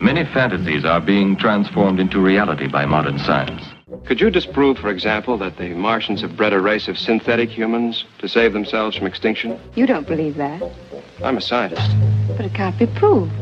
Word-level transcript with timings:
Many 0.00 0.24
fantasies 0.24 0.84
are 0.84 1.00
being 1.00 1.36
transformed 1.36 1.98
into 1.98 2.20
reality 2.20 2.66
by 2.68 2.84
modern 2.84 3.18
science. 3.18 3.62
Could 4.04 4.20
you 4.20 4.30
disprove, 4.30 4.78
for 4.78 4.90
example, 4.90 5.38
that 5.38 5.56
the 5.56 5.70
Martians 5.70 6.20
have 6.20 6.36
bred 6.36 6.52
a 6.52 6.60
race 6.60 6.88
of 6.88 6.98
synthetic 6.98 7.48
humans 7.48 8.04
to 8.18 8.28
save 8.28 8.52
themselves 8.52 8.96
from 8.96 9.06
extinction? 9.06 9.58
You 9.74 9.86
don't 9.86 10.06
believe 10.06 10.36
that. 10.36 10.62
I'm 11.22 11.38
a 11.38 11.40
scientist. 11.40 11.90
But 12.36 12.46
it 12.46 12.54
can't 12.54 12.78
be 12.78 12.86
proved. 12.86 13.32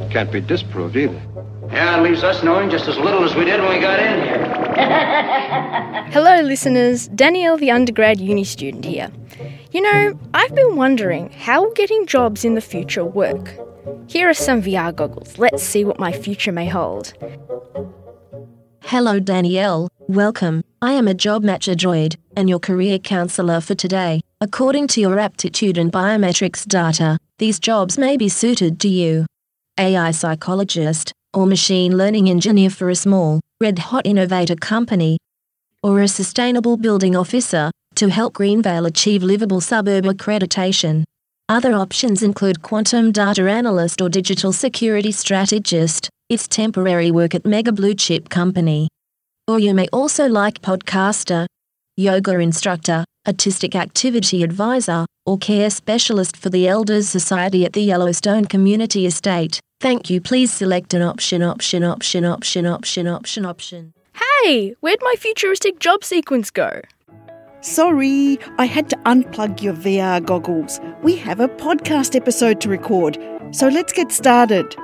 It 0.00 0.10
Can't 0.10 0.32
be 0.32 0.40
disproved 0.40 0.96
either. 0.96 1.22
Yeah, 1.70 2.00
it 2.00 2.02
leaves 2.02 2.24
us 2.24 2.42
knowing 2.42 2.70
just 2.70 2.88
as 2.88 2.98
little 2.98 3.22
as 3.22 3.36
we 3.36 3.44
did 3.44 3.60
when 3.60 3.70
we 3.70 3.80
got 3.80 4.00
in 4.00 4.22
here. 4.22 4.44
Hello, 6.10 6.40
listeners. 6.40 7.06
Danielle, 7.08 7.56
the 7.56 7.70
undergrad 7.70 8.18
uni 8.20 8.42
student 8.42 8.84
here. 8.84 9.12
You 9.70 9.82
know, 9.82 10.18
I've 10.34 10.54
been 10.54 10.74
wondering 10.74 11.30
how 11.30 11.72
getting 11.74 12.06
jobs 12.06 12.44
in 12.44 12.56
the 12.56 12.60
future 12.60 13.04
work? 13.04 13.54
Here 14.08 14.28
are 14.28 14.34
some 14.34 14.62
VR 14.62 14.94
goggles. 14.94 15.38
Let's 15.38 15.62
see 15.62 15.84
what 15.84 15.98
my 15.98 16.12
future 16.12 16.52
may 16.52 16.66
hold. 16.66 17.14
Hello, 18.82 19.20
Danielle. 19.20 19.88
Welcome. 20.08 20.64
I 20.82 20.92
am 20.92 21.06
a 21.06 21.14
job 21.14 21.44
matcher 21.44 21.76
droid 21.76 22.16
and 22.36 22.48
your 22.48 22.58
career 22.58 22.98
counselor 22.98 23.60
for 23.60 23.74
today. 23.74 24.20
According 24.40 24.88
to 24.88 25.00
your 25.00 25.18
aptitude 25.18 25.78
and 25.78 25.92
biometrics 25.92 26.66
data, 26.66 27.18
these 27.38 27.58
jobs 27.58 27.98
may 27.98 28.16
be 28.16 28.28
suited 28.28 28.80
to 28.80 28.88
you. 28.88 29.26
AI 29.78 30.10
psychologist, 30.10 31.12
or 31.32 31.46
machine 31.46 31.96
learning 31.96 32.28
engineer 32.28 32.70
for 32.70 32.90
a 32.90 32.94
small, 32.94 33.40
red 33.60 33.78
hot 33.78 34.06
innovator 34.06 34.56
company, 34.56 35.18
or 35.82 36.00
a 36.00 36.08
sustainable 36.08 36.76
building 36.76 37.14
officer 37.14 37.70
to 37.94 38.08
help 38.08 38.34
Greenvale 38.34 38.86
achieve 38.86 39.22
livable 39.22 39.60
suburb 39.60 40.04
accreditation. 40.04 41.04
Other 41.50 41.74
options 41.74 42.22
include 42.22 42.62
quantum 42.62 43.10
data 43.10 43.50
analyst 43.50 44.00
or 44.00 44.08
digital 44.08 44.52
security 44.52 45.10
strategist. 45.10 46.08
It's 46.28 46.46
temporary 46.46 47.10
work 47.10 47.34
at 47.34 47.44
mega 47.44 47.72
blue 47.72 47.92
chip 47.92 48.28
company. 48.28 48.86
Or 49.48 49.58
you 49.58 49.74
may 49.74 49.88
also 49.88 50.28
like 50.28 50.62
podcaster, 50.62 51.46
yoga 51.96 52.38
instructor, 52.38 53.04
artistic 53.26 53.74
activity 53.74 54.44
advisor, 54.44 55.06
or 55.26 55.38
care 55.38 55.70
specialist 55.70 56.36
for 56.36 56.50
the 56.50 56.68
Elders 56.68 57.08
Society 57.08 57.64
at 57.64 57.72
the 57.72 57.82
Yellowstone 57.82 58.44
Community 58.44 59.04
Estate. 59.04 59.58
Thank 59.80 60.08
you. 60.08 60.20
Please 60.20 60.52
select 60.52 60.94
an 60.94 61.02
option, 61.02 61.42
option, 61.42 61.82
option, 61.82 62.24
option, 62.24 62.64
option, 62.64 63.08
option, 63.08 63.44
option. 63.44 63.92
Hey, 64.44 64.76
where'd 64.78 65.02
my 65.02 65.16
futuristic 65.18 65.80
job 65.80 66.04
sequence 66.04 66.52
go? 66.52 66.82
Sorry, 67.62 68.38
I 68.56 68.64
had 68.64 68.88
to 68.88 68.96
unplug 69.04 69.60
your 69.60 69.74
VR 69.74 70.24
goggles. 70.24 70.80
We 71.02 71.14
have 71.16 71.40
a 71.40 71.48
podcast 71.48 72.16
episode 72.16 72.58
to 72.62 72.70
record, 72.70 73.18
so 73.50 73.68
let's 73.68 73.92
get 73.92 74.10
started. 74.10 74.74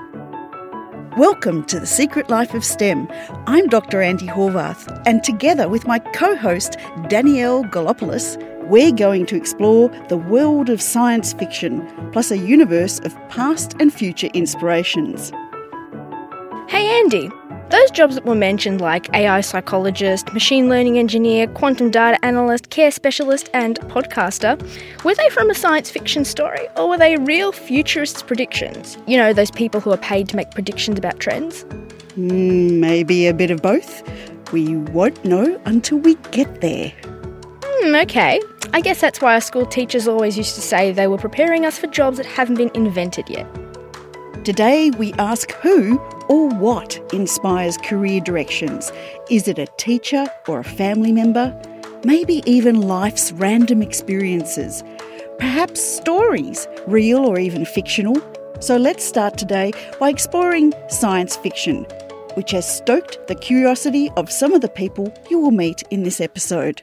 Welcome 1.17 1.65
to 1.69 1.81
The 1.81 1.87
Secret 1.87 2.29
Life 2.29 2.53
of 2.53 2.63
STEM. 2.63 3.09
I'm 3.47 3.67
Dr. 3.69 4.03
Andy 4.03 4.27
Horvath, 4.27 4.87
and 5.07 5.25
together 5.25 5.71
with 5.71 5.87
my 5.87 5.99
co 5.99 6.37
host, 6.37 6.77
Danielle 7.09 7.65
Galopoulos, 7.65 8.37
we're 8.69 8.93
going 8.93 9.25
to 9.25 9.37
explore 9.37 9.89
the 10.11 10.19
world 10.19 10.69
of 10.69 10.83
science 10.83 11.33
fiction, 11.33 11.81
plus 12.13 12.31
a 12.31 12.37
universe 12.37 12.99
of 12.99 13.17
past 13.31 13.75
and 13.81 13.91
future 13.91 14.29
inspirations. 14.35 15.31
Hey, 16.69 17.01
Andy. 17.01 17.31
Those 17.71 17.91
jobs 17.91 18.15
that 18.15 18.25
were 18.25 18.37
mentioned, 18.37 18.81
like 18.81 19.13
AI 19.13 19.41
psychologist, 19.41 20.33
machine 20.33 20.69
learning 20.69 20.99
engineer, 20.99 21.49
quantum 21.49 21.91
data 21.91 22.25
analyst, 22.25 22.71
care 22.71 22.93
specialist, 22.93 23.51
and 23.55 23.81
podcaster, 23.81 24.57
were 25.03 25.17
they 25.17 25.29
from 25.31 25.51
a 25.51 25.55
science 25.55 25.91
fiction 25.91 26.25
story 26.25 26.69
or 26.77 26.89
were 26.89 26.99
they 26.99 27.17
real 27.17 27.51
futurists' 27.51 28.23
predictions? 28.23 28.97
You 29.09 29.17
know, 29.17 29.33
those 29.33 29.51
people 29.51 29.81
who 29.81 29.91
are 29.91 29.97
paid 29.97 30.29
to 30.29 30.37
make 30.37 30.53
predictions 30.53 30.97
about 30.97 31.19
trends? 31.19 31.65
Mm, 32.17 32.79
maybe 32.79 33.27
a 33.27 33.35
bit 33.35 33.51
of 33.51 33.63
both. 33.63 34.03
We 34.53 34.77
won't 34.77 35.25
know 35.25 35.61
until 35.65 35.99
we 35.99 36.15
get 36.31 36.61
there. 36.61 36.93
Hmm, 37.65 37.97
okay. 37.97 38.41
I 38.73 38.81
guess 38.81 39.01
that's 39.01 39.21
why 39.21 39.35
our 39.35 39.41
school 39.41 39.67
teachers 39.67 40.07
always 40.07 40.39
used 40.39 40.55
to 40.55 40.61
say 40.61 40.93
they 40.93 41.09
were 41.09 41.19
preparing 41.19 41.67
us 41.67 41.79
for 41.79 41.89
jobs 41.89 42.19
that 42.19 42.27
haven't 42.27 42.57
been 42.57 42.71
invented 42.75 43.29
yet. 43.29 43.47
Today 44.47 44.91
we 44.91 45.13
ask 45.15 45.51
who 45.55 45.99
or 46.29 46.49
what 46.51 47.01
inspires 47.13 47.77
career 47.79 48.21
directions? 48.21 48.93
Is 49.29 49.49
it 49.49 49.59
a 49.59 49.67
teacher 49.77 50.25
or 50.47 50.61
a 50.61 50.65
family 50.65 51.11
member? 51.11 51.53
Maybe 52.05 52.45
even 52.47 52.83
life's 52.83 53.33
random 53.33 53.83
experiences? 53.83 54.85
Perhaps 55.41 55.83
stories, 55.83 56.69
real 56.87 57.27
or 57.27 57.41
even 57.41 57.65
fictional? 57.65 58.23
So 58.61 58.77
let's 58.77 59.03
start 59.03 59.37
today 59.37 59.73
by 59.99 60.11
exploring 60.11 60.73
science 60.91 61.35
fiction, 61.35 61.85
which 62.35 62.53
has 62.53 62.73
stoked 62.73 63.27
the 63.27 63.35
curiosity 63.35 64.13
of 64.17 64.31
some 64.31 64.55
of 64.55 64.61
the 64.61 64.69
people 64.69 65.13
you 65.29 65.41
will 65.41 65.51
meet 65.51 65.83
in 65.91 66.05
this 66.05 66.21
episode. 66.21 66.83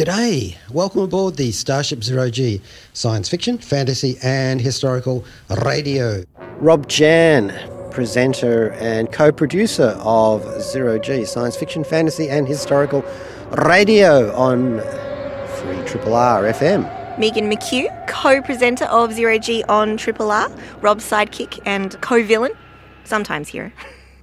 G'day! 0.00 0.56
Welcome 0.70 1.02
aboard 1.02 1.36
the 1.36 1.52
Starship 1.52 2.02
Zero 2.02 2.30
G 2.30 2.62
science 2.94 3.28
fiction, 3.28 3.58
fantasy, 3.58 4.16
and 4.22 4.58
historical 4.58 5.26
radio. 5.62 6.24
Rob 6.56 6.88
Jan, 6.88 7.52
presenter 7.90 8.72
and 8.80 9.12
co 9.12 9.30
producer 9.30 9.94
of 10.00 10.62
Zero 10.62 10.98
G 10.98 11.26
science 11.26 11.54
fiction, 11.54 11.84
fantasy, 11.84 12.30
and 12.30 12.48
historical 12.48 13.04
radio 13.50 14.34
on 14.34 14.78
Free 15.58 15.84
Triple 15.84 16.14
R 16.14 16.44
FM. 16.44 17.18
Megan 17.18 17.50
McHugh, 17.50 17.90
co 18.08 18.40
presenter 18.40 18.86
of 18.86 19.12
Zero 19.12 19.36
G 19.36 19.62
on 19.64 19.98
Triple 19.98 20.30
R, 20.30 20.50
Rob's 20.80 21.04
sidekick 21.04 21.60
and 21.66 22.00
co 22.00 22.24
villain, 22.24 22.52
sometimes 23.04 23.48
hero. 23.48 23.70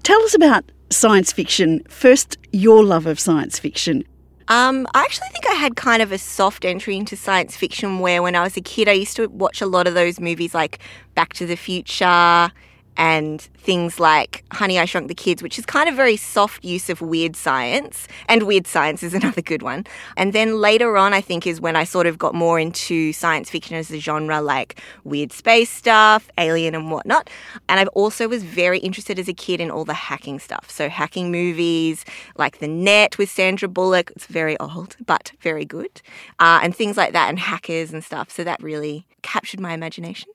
Tell 0.02 0.20
us 0.24 0.34
about 0.34 0.72
science 0.90 1.32
fiction. 1.32 1.84
First, 1.88 2.36
your 2.52 2.84
love 2.84 3.06
of 3.06 3.20
science 3.20 3.60
fiction. 3.60 4.06
Um, 4.50 4.88
I 4.94 5.02
actually 5.02 5.28
think 5.30 5.46
I 5.46 5.56
had 5.56 5.76
kind 5.76 6.02
of 6.02 6.12
a 6.12 6.18
soft 6.18 6.64
entry 6.64 6.96
into 6.96 7.18
science 7.18 7.58
fiction 7.58 8.00
where 8.00 8.22
when 8.22 8.36
I 8.36 8.44
was 8.44 8.56
a 8.56 8.62
kid, 8.62 8.88
I 8.88 8.94
used 8.94 9.18
to 9.18 9.28
watch 9.28 9.62
a 9.62 9.66
lot 9.66 9.88
of 9.88 9.94
those 9.94 10.20
movies 10.22 10.54
like 10.54 10.80
Back 11.16 11.34
to 11.34 11.46
the 11.46 11.58
Future 11.58 12.52
and 12.98 13.42
things 13.42 14.00
like 14.00 14.44
Honey, 14.52 14.80
I 14.80 14.86
Shrunk 14.86 15.08
the 15.08 15.16
Kids, 15.16 15.44
which 15.44 15.60
is 15.60 15.66
kind 15.66 15.88
of 15.88 15.96
very 15.96 16.18
soft 16.18 16.66
use 16.66 16.90
of 16.90 17.00
weird 17.00 17.36
science. 17.36 18.08
And 18.28 18.44
weird 18.44 18.68
science 18.68 19.04
is 19.04 19.14
another 19.14 19.42
good 19.42 19.62
one. 19.62 19.86
And 20.18 20.34
then 20.34 20.60
later 20.60 20.98
on, 20.98 21.14
I 21.14 21.22
think, 21.22 21.46
is 21.46 21.62
when 21.62 21.76
I 21.76 21.84
sort 21.84 22.08
of 22.08 22.18
got 22.18 22.34
more 22.34 22.60
into 22.60 23.14
science 23.14 23.50
fiction 23.50 23.76
as 23.76 23.92
a 23.92 24.00
genre, 24.00 24.42
like 24.42 24.82
weird 25.04 25.32
space 25.32 25.70
stuff, 25.70 26.30
alien 26.38 26.74
and 26.74 26.92
whatnot. 26.92 27.30
And 27.70 27.80
I 27.80 27.86
also 27.88 28.28
was 28.28 28.44
very 28.44 28.80
interested 28.80 29.20
as 29.20 29.28
a 29.28 29.34
kid 29.34 29.62
in 29.62 29.70
all 29.70 29.86
the 29.86 29.94
hacking 29.94 30.40
stuff. 30.40 30.70
So, 30.70 30.90
hacking 30.90 31.32
movies 31.32 32.04
like 32.38 32.60
The 32.60 32.68
Net 32.68 33.18
with 33.18 33.30
Sandra 33.30 33.68
Bullock, 33.68 34.12
it's 34.16 34.26
very 34.26 34.60
old, 34.60 34.98
but 35.06 35.32
very 35.42 35.66
good. 35.66 36.02
Uh, 36.40 36.60
and 36.64 36.76
things 36.76 36.98
like 36.98 37.14
that, 37.14 37.30
and 37.30 37.38
hackers 37.38 37.94
and 37.94 38.04
stuff. 38.04 38.32
So, 38.32 38.44
that 38.44 38.62
really 38.62 39.06
captured 39.22 39.60
my 39.60 39.74
imagination. 39.74 40.30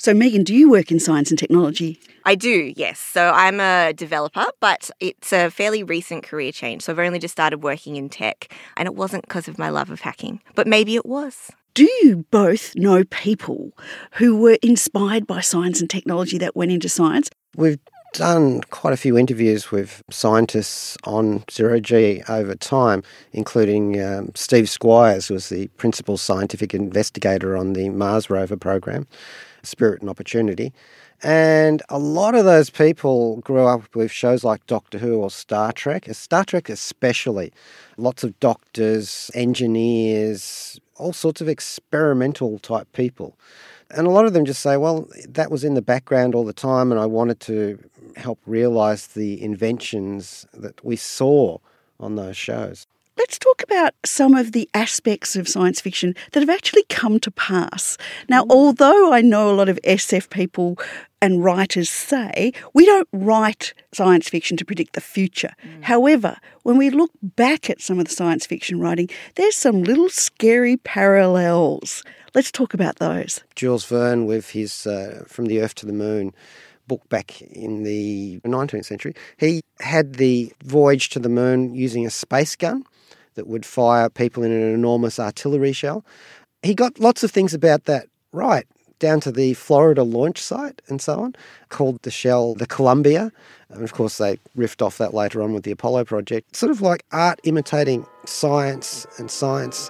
So, 0.00 0.14
Megan, 0.14 0.44
do 0.44 0.54
you 0.54 0.70
work 0.70 0.92
in 0.92 1.00
science 1.00 1.30
and 1.30 1.38
technology? 1.38 1.98
I 2.24 2.36
do, 2.36 2.72
yes. 2.76 3.00
So 3.00 3.32
I'm 3.34 3.58
a 3.58 3.92
developer, 3.92 4.46
but 4.60 4.92
it's 5.00 5.32
a 5.32 5.50
fairly 5.50 5.82
recent 5.82 6.22
career 6.22 6.52
change. 6.52 6.82
So 6.82 6.92
I've 6.92 7.00
only 7.00 7.18
just 7.18 7.32
started 7.32 7.64
working 7.64 7.96
in 7.96 8.08
tech, 8.08 8.54
and 8.76 8.86
it 8.86 8.94
wasn't 8.94 9.24
because 9.24 9.48
of 9.48 9.58
my 9.58 9.70
love 9.70 9.90
of 9.90 10.00
hacking, 10.02 10.40
but 10.54 10.68
maybe 10.68 10.94
it 10.94 11.04
was. 11.04 11.50
Do 11.74 11.82
you 12.02 12.24
both 12.30 12.76
know 12.76 13.02
people 13.04 13.72
who 14.12 14.36
were 14.36 14.58
inspired 14.62 15.26
by 15.26 15.40
science 15.40 15.80
and 15.80 15.90
technology 15.90 16.38
that 16.38 16.54
went 16.54 16.70
into 16.70 16.88
science? 16.88 17.28
We've 17.56 17.80
done 18.12 18.60
quite 18.70 18.94
a 18.94 18.96
few 18.96 19.18
interviews 19.18 19.72
with 19.72 20.02
scientists 20.10 20.96
on 21.04 21.42
zero 21.50 21.80
G 21.80 22.22
over 22.28 22.54
time, 22.54 23.02
including 23.32 24.00
um, 24.00 24.30
Steve 24.36 24.66
Squyres, 24.66 25.26
who 25.26 25.34
was 25.34 25.48
the 25.48 25.66
principal 25.76 26.16
scientific 26.16 26.72
investigator 26.72 27.56
on 27.56 27.72
the 27.72 27.88
Mars 27.88 28.30
rover 28.30 28.56
program. 28.56 29.08
Spirit 29.62 30.00
and 30.00 30.10
Opportunity. 30.10 30.72
And 31.22 31.82
a 31.88 31.98
lot 31.98 32.34
of 32.34 32.44
those 32.44 32.70
people 32.70 33.38
grew 33.38 33.66
up 33.66 33.94
with 33.94 34.10
shows 34.10 34.44
like 34.44 34.66
Doctor 34.66 34.98
Who 34.98 35.16
or 35.16 35.30
Star 35.30 35.72
Trek, 35.72 36.06
Star 36.12 36.44
Trek 36.44 36.68
especially. 36.68 37.52
Lots 37.96 38.22
of 38.22 38.38
doctors, 38.38 39.30
engineers, 39.34 40.80
all 40.96 41.12
sorts 41.12 41.40
of 41.40 41.48
experimental 41.48 42.58
type 42.58 42.92
people. 42.92 43.36
And 43.90 44.06
a 44.06 44.10
lot 44.10 44.26
of 44.26 44.32
them 44.32 44.44
just 44.44 44.60
say, 44.60 44.76
well, 44.76 45.08
that 45.28 45.50
was 45.50 45.64
in 45.64 45.74
the 45.74 45.82
background 45.82 46.34
all 46.34 46.44
the 46.44 46.52
time, 46.52 46.92
and 46.92 47.00
I 47.00 47.06
wanted 47.06 47.40
to 47.40 47.78
help 48.16 48.38
realize 48.46 49.08
the 49.08 49.42
inventions 49.42 50.46
that 50.52 50.84
we 50.84 50.94
saw 50.94 51.58
on 51.98 52.16
those 52.16 52.36
shows. 52.36 52.86
Let's 53.18 53.36
talk 53.36 53.64
about 53.64 53.94
some 54.06 54.36
of 54.36 54.52
the 54.52 54.70
aspects 54.74 55.34
of 55.34 55.48
science 55.48 55.80
fiction 55.80 56.14
that 56.30 56.40
have 56.40 56.48
actually 56.48 56.84
come 56.88 57.18
to 57.18 57.32
pass. 57.32 57.98
Now, 58.28 58.46
although 58.48 59.12
I 59.12 59.22
know 59.22 59.50
a 59.50 59.56
lot 59.56 59.68
of 59.68 59.76
SF 59.82 60.30
people 60.30 60.78
and 61.20 61.42
writers 61.42 61.90
say 61.90 62.52
we 62.74 62.86
don't 62.86 63.08
write 63.12 63.74
science 63.92 64.28
fiction 64.28 64.56
to 64.58 64.64
predict 64.64 64.92
the 64.92 65.00
future. 65.00 65.50
However, 65.80 66.36
when 66.62 66.76
we 66.76 66.90
look 66.90 67.10
back 67.20 67.68
at 67.68 67.80
some 67.80 67.98
of 67.98 68.04
the 68.04 68.14
science 68.14 68.46
fiction 68.46 68.78
writing, 68.78 69.10
there's 69.34 69.56
some 69.56 69.82
little 69.82 70.08
scary 70.08 70.76
parallels. 70.76 72.04
Let's 72.36 72.52
talk 72.52 72.72
about 72.72 73.00
those. 73.00 73.42
Jules 73.56 73.84
Verne, 73.84 74.26
with 74.26 74.50
his 74.50 74.86
uh, 74.86 75.24
From 75.26 75.46
the 75.46 75.60
Earth 75.60 75.74
to 75.76 75.86
the 75.86 75.92
Moon 75.92 76.32
book 76.86 77.06
back 77.08 77.42
in 77.42 77.82
the 77.82 78.38
19th 78.44 78.84
century, 78.84 79.14
he 79.38 79.62
had 79.80 80.14
the 80.14 80.52
voyage 80.62 81.08
to 81.10 81.18
the 81.18 81.28
moon 81.28 81.74
using 81.74 82.06
a 82.06 82.10
space 82.10 82.54
gun 82.54 82.84
that 83.38 83.46
would 83.46 83.64
fire 83.64 84.10
people 84.10 84.42
in 84.42 84.50
an 84.50 84.74
enormous 84.74 85.20
artillery 85.20 85.72
shell. 85.72 86.04
He 86.62 86.74
got 86.74 86.98
lots 86.98 87.22
of 87.22 87.30
things 87.30 87.54
about 87.54 87.84
that 87.84 88.08
right, 88.32 88.66
down 88.98 89.20
to 89.20 89.30
the 89.30 89.54
Florida 89.54 90.02
launch 90.02 90.42
site 90.42 90.82
and 90.88 91.00
so 91.00 91.20
on, 91.20 91.36
called 91.68 92.02
the 92.02 92.10
shell 92.10 92.54
the 92.54 92.66
Columbia. 92.66 93.30
And 93.70 93.84
of 93.84 93.92
course, 93.92 94.18
they 94.18 94.40
riffed 94.56 94.82
off 94.82 94.98
that 94.98 95.14
later 95.14 95.40
on 95.40 95.52
with 95.52 95.62
the 95.62 95.70
Apollo 95.70 96.06
project. 96.06 96.56
Sort 96.56 96.72
of 96.72 96.80
like 96.80 97.04
art 97.12 97.40
imitating 97.44 98.04
science 98.26 99.06
and 99.18 99.30
science 99.30 99.88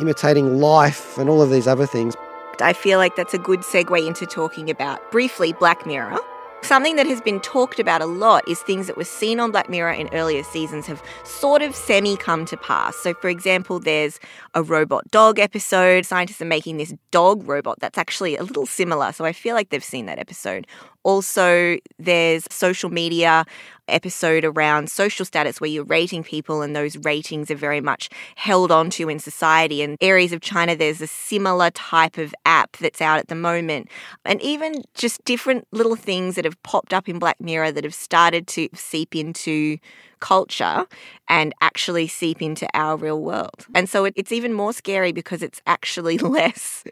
imitating 0.00 0.58
life 0.58 1.18
and 1.18 1.28
all 1.28 1.42
of 1.42 1.50
these 1.50 1.66
other 1.66 1.86
things. 1.86 2.14
I 2.60 2.72
feel 2.72 2.98
like 2.98 3.14
that's 3.14 3.34
a 3.34 3.38
good 3.38 3.60
segue 3.60 4.06
into 4.06 4.24
talking 4.24 4.70
about 4.70 5.12
briefly 5.12 5.52
Black 5.52 5.86
Mirror. 5.86 6.18
Something 6.66 6.96
that 6.96 7.06
has 7.06 7.20
been 7.20 7.38
talked 7.38 7.78
about 7.78 8.02
a 8.02 8.06
lot 8.06 8.42
is 8.48 8.58
things 8.58 8.88
that 8.88 8.96
were 8.96 9.04
seen 9.04 9.38
on 9.38 9.52
Black 9.52 9.70
Mirror 9.70 9.92
in 9.92 10.08
earlier 10.12 10.42
seasons 10.42 10.84
have 10.88 11.00
sort 11.22 11.62
of 11.62 11.76
semi 11.76 12.16
come 12.16 12.44
to 12.44 12.56
pass. 12.56 12.96
So, 12.96 13.14
for 13.14 13.28
example, 13.28 13.78
there's 13.78 14.18
a 14.52 14.64
robot 14.64 15.08
dog 15.12 15.38
episode. 15.38 16.04
Scientists 16.04 16.42
are 16.42 16.44
making 16.46 16.78
this 16.78 16.92
dog 17.12 17.46
robot 17.46 17.78
that's 17.78 17.98
actually 17.98 18.36
a 18.36 18.42
little 18.42 18.66
similar. 18.66 19.12
So, 19.12 19.24
I 19.24 19.32
feel 19.32 19.54
like 19.54 19.68
they've 19.68 19.84
seen 19.84 20.06
that 20.06 20.18
episode. 20.18 20.66
Also, 21.06 21.78
there's 22.00 22.48
social 22.50 22.90
media 22.90 23.44
episode 23.86 24.44
around 24.44 24.90
social 24.90 25.24
status 25.24 25.60
where 25.60 25.70
you're 25.70 25.84
rating 25.84 26.24
people 26.24 26.62
and 26.62 26.74
those 26.74 26.96
ratings 27.04 27.48
are 27.48 27.54
very 27.54 27.80
much 27.80 28.10
held 28.34 28.72
onto 28.72 29.08
in 29.08 29.20
society. 29.20 29.82
In 29.82 29.96
areas 30.00 30.32
of 30.32 30.40
China, 30.40 30.74
there's 30.74 31.00
a 31.00 31.06
similar 31.06 31.70
type 31.70 32.18
of 32.18 32.34
app 32.44 32.76
that's 32.78 33.00
out 33.00 33.20
at 33.20 33.28
the 33.28 33.36
moment. 33.36 33.88
And 34.24 34.42
even 34.42 34.82
just 34.94 35.24
different 35.24 35.68
little 35.70 35.94
things 35.94 36.34
that 36.34 36.44
have 36.44 36.60
popped 36.64 36.92
up 36.92 37.08
in 37.08 37.20
Black 37.20 37.40
Mirror 37.40 37.70
that 37.70 37.84
have 37.84 37.94
started 37.94 38.48
to 38.48 38.68
seep 38.74 39.14
into 39.14 39.78
culture 40.20 40.86
and 41.28 41.52
actually 41.60 42.08
seep 42.08 42.42
into 42.42 42.66
our 42.74 42.96
real 42.96 43.20
world. 43.20 43.66
And 43.74 43.88
so 43.88 44.04
it, 44.04 44.14
it's 44.16 44.32
even 44.32 44.52
more 44.52 44.72
scary 44.72 45.12
because 45.12 45.42
it's 45.42 45.60
actually 45.66 46.18
less 46.18 46.84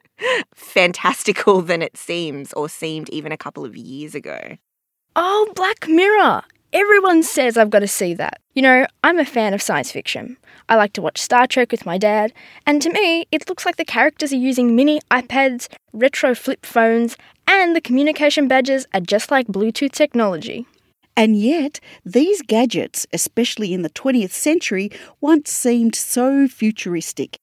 fantastical 0.54 1.62
than 1.62 1.82
it 1.82 1.96
seems 1.96 2.52
or 2.52 2.68
seemed 2.68 3.08
even 3.10 3.32
a 3.32 3.36
couple 3.36 3.64
of 3.64 3.76
years 3.76 4.14
ago. 4.14 4.56
Oh, 5.16 5.52
Black 5.54 5.88
Mirror! 5.88 6.42
Everyone 6.72 7.22
says 7.22 7.56
I've 7.56 7.70
got 7.70 7.80
to 7.80 7.86
see 7.88 8.14
that. 8.14 8.40
You 8.54 8.62
know, 8.62 8.84
I'm 9.04 9.20
a 9.20 9.24
fan 9.24 9.54
of 9.54 9.62
science 9.62 9.92
fiction. 9.92 10.36
I 10.68 10.74
like 10.74 10.92
to 10.94 11.02
watch 11.02 11.20
Star 11.20 11.46
Trek 11.46 11.70
with 11.70 11.86
my 11.86 11.98
dad, 11.98 12.32
and 12.66 12.82
to 12.82 12.90
me, 12.90 13.26
it 13.30 13.48
looks 13.48 13.64
like 13.64 13.76
the 13.76 13.84
characters 13.84 14.32
are 14.32 14.36
using 14.36 14.74
mini 14.74 15.00
iPads, 15.08 15.68
retro 15.92 16.34
flip 16.34 16.66
phones, 16.66 17.16
and 17.46 17.76
the 17.76 17.80
communication 17.80 18.48
badges 18.48 18.86
are 18.92 19.00
just 19.00 19.30
like 19.30 19.46
Bluetooth 19.46 19.92
technology. 19.92 20.66
And 21.16 21.36
yet, 21.36 21.78
these 22.04 22.42
gadgets, 22.42 23.06
especially 23.12 23.72
in 23.72 23.82
the 23.82 23.90
20th 23.90 24.32
century, 24.32 24.90
once 25.20 25.50
seemed 25.50 25.94
so 25.94 26.48
futuristic. 26.48 27.38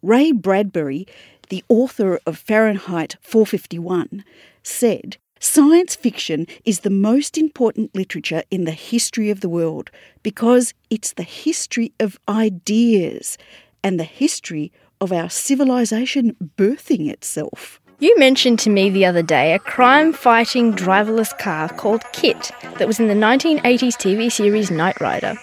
Ray 0.00 0.30
Bradbury, 0.30 1.06
the 1.48 1.64
author 1.68 2.20
of 2.24 2.38
Fahrenheit 2.38 3.16
451, 3.20 4.24
said 4.62 5.16
Science 5.40 5.94
fiction 5.94 6.46
is 6.64 6.80
the 6.80 6.90
most 6.90 7.38
important 7.38 7.94
literature 7.94 8.42
in 8.50 8.64
the 8.64 8.72
history 8.72 9.30
of 9.30 9.40
the 9.40 9.48
world 9.48 9.90
because 10.22 10.74
it's 10.90 11.12
the 11.12 11.22
history 11.22 11.92
of 12.00 12.18
ideas 12.28 13.38
and 13.84 13.98
the 13.98 14.04
history 14.04 14.72
of 15.00 15.12
our 15.12 15.30
civilization 15.30 16.34
birthing 16.56 17.08
itself. 17.08 17.80
You 18.00 18.16
mentioned 18.16 18.60
to 18.60 18.70
me 18.70 18.90
the 18.90 19.06
other 19.06 19.22
day 19.22 19.54
a 19.54 19.58
crime 19.58 20.12
fighting 20.12 20.72
driverless 20.72 21.36
car 21.36 21.68
called 21.68 22.04
KITT 22.12 22.52
that 22.78 22.86
was 22.86 23.00
in 23.00 23.08
the 23.08 23.14
1980s 23.14 23.96
TV 23.96 24.30
series 24.30 24.70
Knight 24.70 25.00
Rider. 25.00 25.34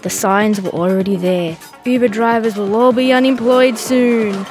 The 0.00 0.08
signs 0.08 0.58
were 0.58 0.70
already 0.70 1.16
there. 1.16 1.58
Uber 1.84 2.08
drivers 2.08 2.56
will 2.56 2.74
all 2.74 2.94
be 2.94 3.12
unemployed 3.12 3.76
soon. 3.76 4.46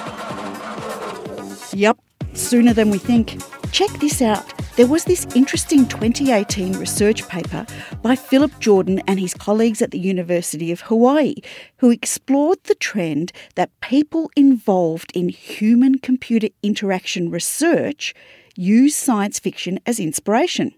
Yep, 1.74 1.98
sooner 2.34 2.74
than 2.74 2.92
we 2.92 3.00
think. 3.00 3.42
Check 3.72 3.90
this 3.94 4.22
out. 4.22 4.59
There 4.80 4.88
was 4.88 5.04
this 5.04 5.28
interesting 5.36 5.86
2018 5.90 6.78
research 6.78 7.28
paper 7.28 7.66
by 8.02 8.16
Philipp 8.16 8.60
Jordan 8.60 9.02
and 9.08 9.20
his 9.20 9.34
colleagues 9.34 9.82
at 9.82 9.92
the 9.92 10.00
University 10.00 10.72
of 10.72 10.80
Hawaii 10.80 11.36
who 11.80 11.90
explored 11.90 12.60
the 12.64 12.76
trend 12.76 13.34
that 13.56 13.78
people 13.82 14.32
involved 14.38 15.12
in 15.14 15.28
human 15.28 16.00
computer 16.00 16.48
interaction 16.64 17.30
research 17.30 18.14
use 18.56 18.96
science 18.96 19.38
fiction 19.38 19.82
as 19.86 20.00
inspiration. 20.00 20.74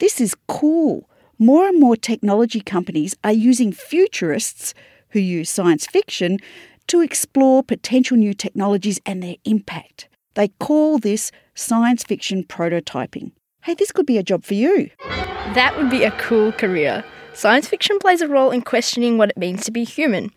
This 0.00 0.20
is 0.20 0.36
cool. 0.46 1.08
More 1.38 1.66
and 1.66 1.80
more 1.80 1.96
technology 1.96 2.60
companies 2.60 3.16
are 3.24 3.32
using 3.32 3.72
futurists 3.72 4.74
who 5.12 5.18
use 5.18 5.48
science 5.48 5.86
fiction 5.86 6.40
to 6.88 7.00
explore 7.00 7.62
potential 7.62 8.18
new 8.18 8.34
technologies 8.34 9.00
and 9.06 9.22
their 9.22 9.36
impact. 9.46 10.10
They 10.34 10.48
call 10.48 10.98
this 10.98 11.32
science 11.60 12.02
fiction 12.02 12.42
prototyping. 12.42 13.32
Hey, 13.62 13.74
this 13.74 13.92
could 13.92 14.06
be 14.06 14.16
a 14.16 14.22
job 14.22 14.44
for 14.44 14.54
you. 14.54 14.90
That 15.54 15.74
would 15.76 15.90
be 15.90 16.04
a 16.04 16.10
cool 16.12 16.52
career. 16.52 17.04
Science 17.34 17.68
fiction 17.68 17.98
plays 17.98 18.22
a 18.22 18.28
role 18.28 18.50
in 18.50 18.62
questioning 18.62 19.18
what 19.18 19.30
it 19.30 19.36
means 19.36 19.64
to 19.64 19.70
be 19.70 19.84
human. 19.84 20.30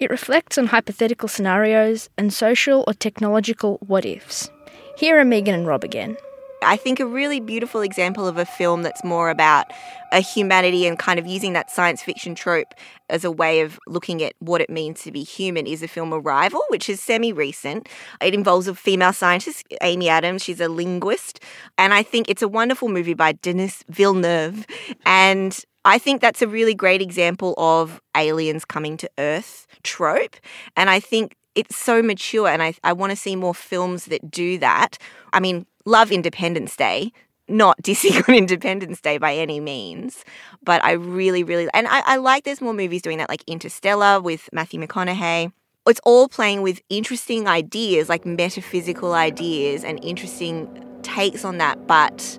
It 0.00 0.10
reflects 0.10 0.56
on 0.56 0.68
hypothetical 0.68 1.28
scenarios 1.28 2.08
and 2.16 2.32
social 2.32 2.82
or 2.86 2.94
technological 2.94 3.78
what 3.86 4.06
ifs. 4.06 4.50
Here 4.96 5.18
are 5.18 5.24
Megan 5.24 5.54
and 5.54 5.66
Rob 5.66 5.84
again. 5.84 6.16
I 6.62 6.76
think 6.76 7.00
a 7.00 7.06
really 7.06 7.40
beautiful 7.40 7.80
example 7.80 8.26
of 8.26 8.36
a 8.36 8.44
film 8.44 8.82
that's 8.82 9.02
more 9.02 9.30
about 9.30 9.66
a 10.12 10.20
humanity 10.20 10.86
and 10.86 10.98
kind 10.98 11.18
of 11.18 11.26
using 11.26 11.52
that 11.54 11.70
science 11.70 12.02
fiction 12.02 12.34
trope 12.34 12.74
as 13.08 13.24
a 13.24 13.30
way 13.30 13.60
of 13.60 13.78
looking 13.86 14.22
at 14.22 14.34
what 14.40 14.60
it 14.60 14.68
means 14.68 15.02
to 15.02 15.12
be 15.12 15.22
human 15.22 15.66
is 15.66 15.80
the 15.80 15.88
film 15.88 16.12
Arrival, 16.12 16.62
which 16.68 16.88
is 16.88 17.00
semi 17.00 17.32
recent. 17.32 17.88
It 18.20 18.34
involves 18.34 18.68
a 18.68 18.74
female 18.74 19.12
scientist, 19.12 19.66
Amy 19.82 20.08
Adams. 20.08 20.42
She's 20.42 20.60
a 20.60 20.68
linguist. 20.68 21.40
And 21.78 21.94
I 21.94 22.02
think 22.02 22.28
it's 22.28 22.42
a 22.42 22.48
wonderful 22.48 22.88
movie 22.88 23.14
by 23.14 23.32
Denis 23.32 23.84
Villeneuve. 23.88 24.66
And 25.06 25.58
I 25.84 25.98
think 25.98 26.20
that's 26.20 26.42
a 26.42 26.48
really 26.48 26.74
great 26.74 27.00
example 27.00 27.54
of 27.56 28.00
aliens 28.16 28.64
coming 28.64 28.96
to 28.98 29.10
Earth 29.18 29.66
trope. 29.82 30.36
And 30.76 30.90
I 30.90 31.00
think 31.00 31.36
it's 31.54 31.76
so 31.76 32.02
mature, 32.02 32.48
and 32.48 32.62
I, 32.62 32.74
I 32.84 32.92
want 32.92 33.10
to 33.10 33.16
see 33.16 33.34
more 33.34 33.54
films 33.54 34.04
that 34.06 34.30
do 34.30 34.58
that. 34.58 34.98
I 35.32 35.40
mean, 35.40 35.66
love 35.90 36.12
Independence 36.12 36.76
Day, 36.76 37.12
not 37.48 37.76
dissing 37.82 38.26
on 38.28 38.34
Independence 38.34 39.00
Day 39.00 39.18
by 39.18 39.34
any 39.34 39.60
means, 39.60 40.24
but 40.62 40.82
I 40.84 40.92
really, 40.92 41.42
really, 41.42 41.68
and 41.74 41.86
I, 41.88 42.00
I 42.06 42.16
like 42.16 42.44
there's 42.44 42.60
more 42.60 42.72
movies 42.72 43.02
doing 43.02 43.18
that, 43.18 43.28
like 43.28 43.42
Interstellar 43.46 44.20
with 44.20 44.48
Matthew 44.52 44.80
McConaughey. 44.80 45.52
It's 45.86 46.00
all 46.04 46.28
playing 46.28 46.62
with 46.62 46.80
interesting 46.88 47.48
ideas, 47.48 48.08
like 48.08 48.24
metaphysical 48.24 49.12
ideas 49.14 49.82
and 49.82 50.02
interesting 50.04 50.68
takes 51.02 51.44
on 51.44 51.58
that, 51.58 51.86
but 51.86 52.38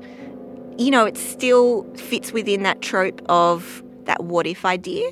you 0.77 0.89
know, 0.89 1.05
it 1.05 1.17
still 1.17 1.83
fits 1.95 2.31
within 2.31 2.63
that 2.63 2.81
trope 2.81 3.21
of 3.27 3.83
that 4.05 4.23
what 4.23 4.47
if 4.47 4.65
idea. 4.65 5.11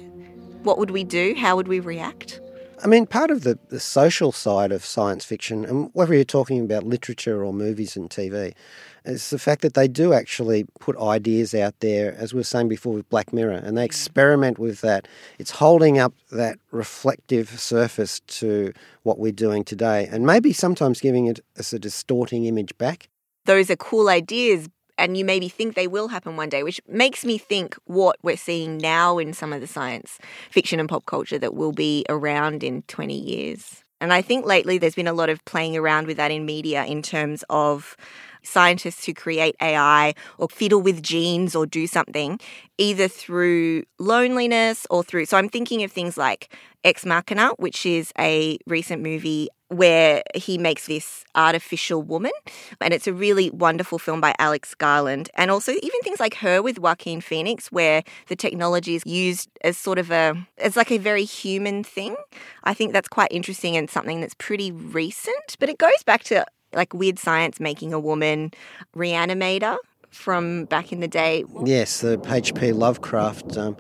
What 0.63 0.77
would 0.77 0.91
we 0.91 1.03
do? 1.03 1.35
How 1.37 1.55
would 1.55 1.67
we 1.67 1.79
react? 1.79 2.41
I 2.81 2.87
mean, 2.87 3.05
part 3.05 3.31
of 3.31 3.43
the, 3.43 3.59
the 3.69 3.79
social 3.79 4.31
side 4.31 4.71
of 4.71 4.85
science 4.85 5.25
fiction, 5.25 5.65
and 5.65 5.89
whether 5.93 6.13
you're 6.13 6.23
talking 6.23 6.61
about 6.61 6.83
literature 6.83 7.43
or 7.43 7.53
movies 7.53 7.97
and 7.97 8.09
TV, 8.09 8.53
is 9.05 9.29
the 9.29 9.39
fact 9.39 9.61
that 9.61 9.73
they 9.73 9.87
do 9.87 10.13
actually 10.13 10.65
put 10.79 10.97
ideas 10.97 11.53
out 11.53 11.79
there, 11.79 12.15
as 12.15 12.33
we 12.33 12.39
were 12.39 12.43
saying 12.43 12.69
before 12.69 12.93
with 12.93 13.09
Black 13.09 13.33
Mirror, 13.33 13.61
and 13.63 13.77
they 13.77 13.81
mm. 13.81 13.85
experiment 13.85 14.59
with 14.59 14.81
that. 14.81 15.07
It's 15.39 15.51
holding 15.51 15.99
up 15.99 16.13
that 16.31 16.59
reflective 16.71 17.59
surface 17.59 18.19
to 18.21 18.73
what 19.03 19.19
we're 19.19 19.31
doing 19.31 19.63
today, 19.63 20.07
and 20.11 20.25
maybe 20.25 20.53
sometimes 20.53 21.01
giving 21.01 21.27
it 21.27 21.39
as 21.57 21.73
a 21.73 21.79
distorting 21.79 22.45
image 22.45 22.77
back. 22.77 23.09
Those 23.45 23.69
are 23.69 23.75
cool 23.75 24.09
ideas, 24.09 24.69
and 24.99 25.17
you 25.17 25.25
maybe 25.25 25.49
think 25.49 25.73
they 25.73 25.87
will 25.87 26.09
happen 26.09 26.35
one 26.35 26.49
day, 26.49 26.61
which 26.61 26.81
makes 26.87 27.25
me 27.25 27.37
think 27.37 27.75
what 27.85 28.17
we're 28.21 28.37
seeing 28.37 28.77
now 28.77 29.17
in 29.17 29.33
some 29.33 29.53
of 29.53 29.61
the 29.61 29.67
science 29.67 30.19
fiction 30.51 30.79
and 30.79 30.89
pop 30.89 31.05
culture 31.05 31.39
that 31.39 31.55
will 31.55 31.71
be 31.71 32.05
around 32.09 32.63
in 32.63 32.83
20 32.83 33.17
years. 33.17 33.83
And 34.01 34.13
I 34.13 34.21
think 34.21 34.45
lately 34.45 34.77
there's 34.77 34.95
been 34.95 35.07
a 35.07 35.13
lot 35.13 35.29
of 35.29 35.43
playing 35.45 35.75
around 35.75 36.07
with 36.07 36.17
that 36.17 36.31
in 36.31 36.45
media 36.45 36.85
in 36.85 37.01
terms 37.01 37.43
of 37.49 37.97
scientists 38.43 39.05
who 39.05 39.13
create 39.13 39.55
AI 39.61 40.13
or 40.37 40.47
fiddle 40.49 40.81
with 40.81 41.03
genes 41.03 41.55
or 41.55 41.65
do 41.65 41.87
something, 41.87 42.39
either 42.77 43.07
through 43.07 43.83
loneliness 43.99 44.87
or 44.89 45.03
through. 45.03 45.25
So 45.25 45.37
I'm 45.37 45.49
thinking 45.49 45.83
of 45.83 45.91
things 45.91 46.17
like 46.17 46.53
Ex 46.83 47.05
Machina, 47.05 47.49
which 47.57 47.85
is 47.85 48.13
a 48.17 48.57
recent 48.67 49.01
movie 49.01 49.49
where 49.69 50.23
he 50.35 50.57
makes 50.57 50.87
this 50.87 51.23
artificial 51.35 52.01
woman. 52.01 52.31
And 52.81 52.93
it's 52.93 53.07
a 53.07 53.13
really 53.13 53.49
wonderful 53.51 53.99
film 53.99 54.19
by 54.19 54.33
Alex 54.39 54.75
Garland. 54.75 55.29
And 55.35 55.49
also 55.49 55.71
even 55.71 56.01
things 56.03 56.19
like 56.19 56.35
her 56.35 56.61
with 56.61 56.79
Joaquin 56.79 57.21
Phoenix, 57.21 57.71
where 57.71 58.03
the 58.27 58.35
technology 58.35 58.95
is 58.95 59.03
used 59.05 59.49
as 59.63 59.77
sort 59.77 59.99
of 59.99 60.11
a, 60.11 60.35
as 60.57 60.75
like 60.75 60.91
a 60.91 60.97
very 60.97 61.23
human 61.23 61.83
thing. 61.83 62.15
I 62.63 62.73
think 62.73 62.93
that's 62.93 63.07
quite 63.07 63.31
interesting 63.31 63.77
and 63.77 63.89
something 63.89 64.21
that's 64.21 64.35
pretty 64.35 64.71
recent, 64.71 65.55
but 65.59 65.69
it 65.69 65.77
goes 65.77 66.03
back 66.05 66.23
to 66.25 66.45
like 66.73 66.93
weird 66.93 67.17
science 67.17 67.59
making 67.59 67.93
a 67.93 67.99
woman 67.99 68.51
reanimator 68.95 69.77
from 70.09 70.65
back 70.65 70.91
in 70.91 70.99
the 70.99 71.07
day. 71.07 71.45
Yes, 71.63 72.01
the 72.01 72.19
H.P. 72.27 72.73
Lovecraft 72.73 73.57
um, 73.57 73.77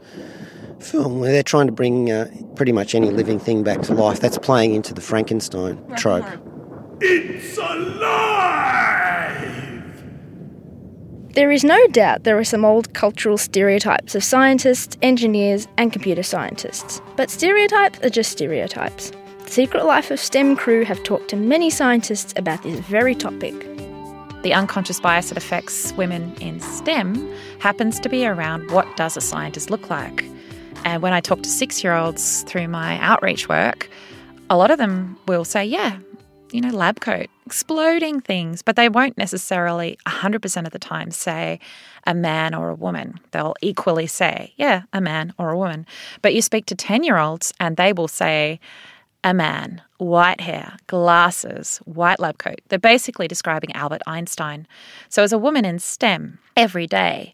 film 0.79 1.19
where 1.19 1.31
they're 1.31 1.43
trying 1.43 1.67
to 1.67 1.71
bring 1.71 2.11
uh, 2.11 2.29
pretty 2.55 2.71
much 2.71 2.95
any 2.95 3.09
living 3.09 3.39
thing 3.39 3.63
back 3.63 3.81
to 3.83 3.93
life. 3.93 4.19
That's 4.19 4.37
playing 4.37 4.73
into 4.75 4.93
the 4.93 5.01
Frankenstein 5.01 5.77
trope. 5.95 6.25
It's 7.01 7.57
alive! 7.57 8.39
There 11.33 11.51
is 11.51 11.63
no 11.63 11.87
doubt 11.87 12.23
there 12.23 12.37
are 12.37 12.43
some 12.43 12.65
old 12.65 12.93
cultural 12.93 13.37
stereotypes 13.37 14.15
of 14.15 14.23
scientists, 14.23 14.97
engineers, 15.01 15.67
and 15.77 15.93
computer 15.93 16.23
scientists. 16.23 17.01
But 17.15 17.29
stereotypes 17.29 17.99
are 18.03 18.09
just 18.09 18.31
stereotypes. 18.31 19.11
The 19.45 19.51
Secret 19.51 19.85
Life 19.85 20.11
of 20.11 20.19
STEM 20.19 20.55
crew 20.55 20.83
have 20.83 21.01
talked 21.03 21.29
to 21.29 21.35
many 21.35 21.69
scientists 21.69 22.33
about 22.35 22.63
this 22.63 22.79
very 22.79 23.15
topic. 23.15 23.53
The 24.41 24.53
unconscious 24.53 24.99
bias 24.99 25.29
that 25.29 25.37
affects 25.37 25.93
women 25.93 26.33
in 26.41 26.59
STEM 26.59 27.31
happens 27.59 27.99
to 27.99 28.09
be 28.09 28.25
around 28.25 28.71
what 28.71 28.97
does 28.97 29.15
a 29.15 29.21
scientist 29.21 29.69
look 29.69 29.89
like. 29.89 30.25
And 30.85 31.01
when 31.01 31.13
I 31.13 31.21
talk 31.21 31.43
to 31.43 31.49
six 31.49 31.83
year 31.83 31.95
olds 31.95 32.43
through 32.43 32.67
my 32.67 32.99
outreach 32.99 33.47
work, 33.47 33.89
a 34.49 34.57
lot 34.57 34.71
of 34.71 34.77
them 34.77 35.17
will 35.27 35.45
say, 35.45 35.65
yeah, 35.65 35.99
you 36.51 36.61
know, 36.61 36.69
lab 36.69 36.99
coat, 36.99 37.27
exploding 37.45 38.21
things, 38.21 38.61
but 38.61 38.75
they 38.75 38.89
won't 38.89 39.17
necessarily 39.17 39.97
100% 40.07 40.65
of 40.65 40.71
the 40.71 40.79
time 40.79 41.11
say 41.11 41.59
a 42.07 42.13
man 42.13 42.53
or 42.53 42.69
a 42.69 42.75
woman. 42.75 43.19
They'll 43.31 43.55
equally 43.61 44.07
say, 44.07 44.53
yeah, 44.57 44.83
a 44.93 45.01
man 45.01 45.33
or 45.37 45.51
a 45.51 45.57
woman. 45.57 45.85
But 46.21 46.33
you 46.33 46.41
speak 46.41 46.65
to 46.67 46.75
10 46.75 47.03
year 47.03 47.17
olds 47.17 47.53
and 47.59 47.77
they 47.77 47.93
will 47.93 48.07
say, 48.07 48.59
a 49.23 49.33
man, 49.33 49.81
white 49.97 50.39
hair, 50.39 50.77
glasses, 50.87 51.77
white 51.83 52.19
lab 52.19 52.37
coat. 52.37 52.61
They're 52.69 52.79
basically 52.79 53.27
describing 53.27 53.73
Albert 53.73 54.01
Einstein. 54.07 54.65
So, 55.09 55.23
as 55.23 55.33
a 55.33 55.37
woman 55.37 55.65
in 55.65 55.77
STEM, 55.77 56.39
every 56.55 56.87
day, 56.87 57.33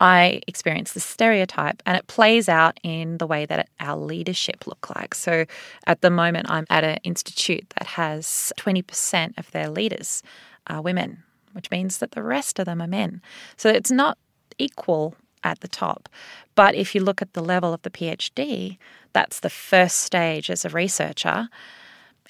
I 0.00 0.40
experience 0.46 0.92
the 0.92 1.00
stereotype 1.00 1.82
and 1.86 1.96
it 1.96 2.06
plays 2.06 2.48
out 2.48 2.78
in 2.82 3.18
the 3.18 3.26
way 3.26 3.46
that 3.46 3.68
our 3.80 3.96
leadership 3.96 4.66
look 4.66 4.94
like. 4.94 5.14
So 5.14 5.44
at 5.86 6.00
the 6.00 6.10
moment, 6.10 6.50
I'm 6.50 6.66
at 6.68 6.84
an 6.84 6.98
institute 7.04 7.72
that 7.78 7.88
has 7.88 8.52
20% 8.58 9.38
of 9.38 9.50
their 9.52 9.68
leaders 9.68 10.22
are 10.66 10.82
women, 10.82 11.22
which 11.52 11.70
means 11.70 11.98
that 11.98 12.12
the 12.12 12.22
rest 12.22 12.58
of 12.58 12.66
them 12.66 12.82
are 12.82 12.88
men. 12.88 13.22
So 13.56 13.68
it's 13.68 13.90
not 13.90 14.18
equal 14.58 15.14
at 15.42 15.60
the 15.60 15.68
top. 15.68 16.08
But 16.54 16.74
if 16.74 16.94
you 16.94 17.02
look 17.02 17.22
at 17.22 17.34
the 17.34 17.42
level 17.42 17.72
of 17.72 17.82
the 17.82 17.90
PhD, 17.90 18.78
that's 19.12 19.40
the 19.40 19.50
first 19.50 19.98
stage 19.98 20.50
as 20.50 20.64
a 20.64 20.70
researcher, 20.70 21.48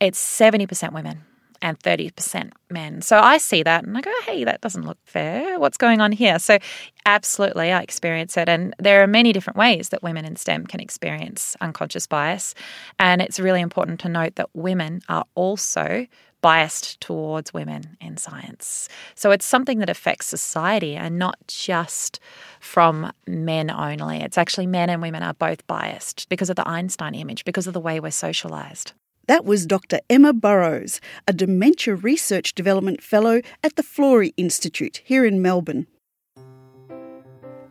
it's 0.00 0.20
70% 0.20 0.92
women 0.92 1.24
and 1.64 1.80
30% 1.80 2.52
men. 2.68 3.00
So 3.00 3.18
I 3.18 3.38
see 3.38 3.62
that 3.62 3.84
and 3.84 3.96
I 3.96 4.02
go, 4.02 4.12
hey, 4.26 4.44
that 4.44 4.60
doesn't 4.60 4.84
look 4.84 4.98
fair. 5.06 5.58
What's 5.58 5.78
going 5.78 6.02
on 6.02 6.12
here? 6.12 6.38
So 6.38 6.58
absolutely, 7.06 7.72
I 7.72 7.80
experience 7.80 8.36
it. 8.36 8.50
And 8.50 8.74
there 8.78 9.02
are 9.02 9.06
many 9.06 9.32
different 9.32 9.56
ways 9.56 9.88
that 9.88 10.02
women 10.02 10.26
in 10.26 10.36
STEM 10.36 10.66
can 10.66 10.80
experience 10.80 11.56
unconscious 11.62 12.06
bias. 12.06 12.54
And 12.98 13.22
it's 13.22 13.40
really 13.40 13.62
important 13.62 13.98
to 14.00 14.10
note 14.10 14.34
that 14.34 14.50
women 14.52 15.00
are 15.08 15.24
also 15.34 16.06
biased 16.42 17.00
towards 17.00 17.54
women 17.54 17.96
in 17.98 18.18
science. 18.18 18.90
So 19.14 19.30
it's 19.30 19.46
something 19.46 19.78
that 19.78 19.88
affects 19.88 20.26
society 20.26 20.94
and 20.94 21.18
not 21.18 21.38
just 21.48 22.20
from 22.60 23.10
men 23.26 23.70
only. 23.70 24.20
It's 24.20 24.36
actually 24.36 24.66
men 24.66 24.90
and 24.90 25.00
women 25.00 25.22
are 25.22 25.32
both 25.32 25.66
biased 25.66 26.28
because 26.28 26.50
of 26.50 26.56
the 26.56 26.68
Einstein 26.68 27.14
image, 27.14 27.46
because 27.46 27.66
of 27.66 27.72
the 27.72 27.80
way 27.80 28.00
we're 28.00 28.10
socialized. 28.10 28.92
That 29.26 29.46
was 29.46 29.64
Dr. 29.64 30.00
Emma 30.10 30.34
Burrows, 30.34 31.00
a 31.26 31.32
Dementia 31.32 31.94
Research 31.94 32.54
Development 32.54 33.02
Fellow 33.02 33.40
at 33.62 33.76
the 33.76 33.82
Florey 33.82 34.34
Institute 34.36 35.00
here 35.02 35.24
in 35.24 35.40
Melbourne. 35.40 35.86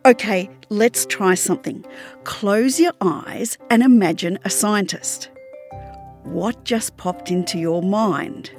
Okay, 0.06 0.50
let's 0.70 1.06
try 1.06 1.36
something. 1.36 1.86
Close 2.24 2.80
your 2.80 2.94
eyes 3.02 3.58
and 3.70 3.84
imagine 3.84 4.40
a 4.44 4.50
scientist. 4.50 5.30
What 6.24 6.66
just 6.66 6.98
popped 6.98 7.30
into 7.30 7.60
your 7.60 7.84
mind? 7.84 8.52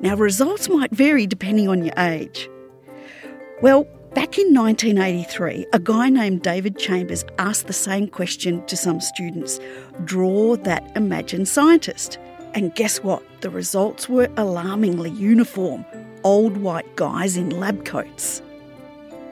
Now, 0.00 0.16
results 0.16 0.68
might 0.68 0.90
vary 0.90 1.26
depending 1.26 1.68
on 1.68 1.84
your 1.84 1.94
age. 1.96 2.50
Well, 3.62 3.84
back 4.14 4.38
in 4.38 4.52
1983, 4.52 5.66
a 5.72 5.78
guy 5.78 6.08
named 6.08 6.42
David 6.42 6.78
Chambers 6.78 7.24
asked 7.38 7.68
the 7.68 7.72
same 7.72 8.08
question 8.08 8.66
to 8.66 8.76
some 8.76 9.00
students 9.00 9.60
draw 10.04 10.56
that 10.56 10.90
imagined 10.96 11.46
scientist. 11.48 12.18
And 12.54 12.74
guess 12.74 13.02
what? 13.02 13.22
The 13.40 13.50
results 13.50 14.08
were 14.08 14.28
alarmingly 14.36 15.10
uniform 15.10 15.84
old 16.22 16.56
white 16.56 16.96
guys 16.96 17.36
in 17.36 17.50
lab 17.50 17.84
coats. 17.84 18.40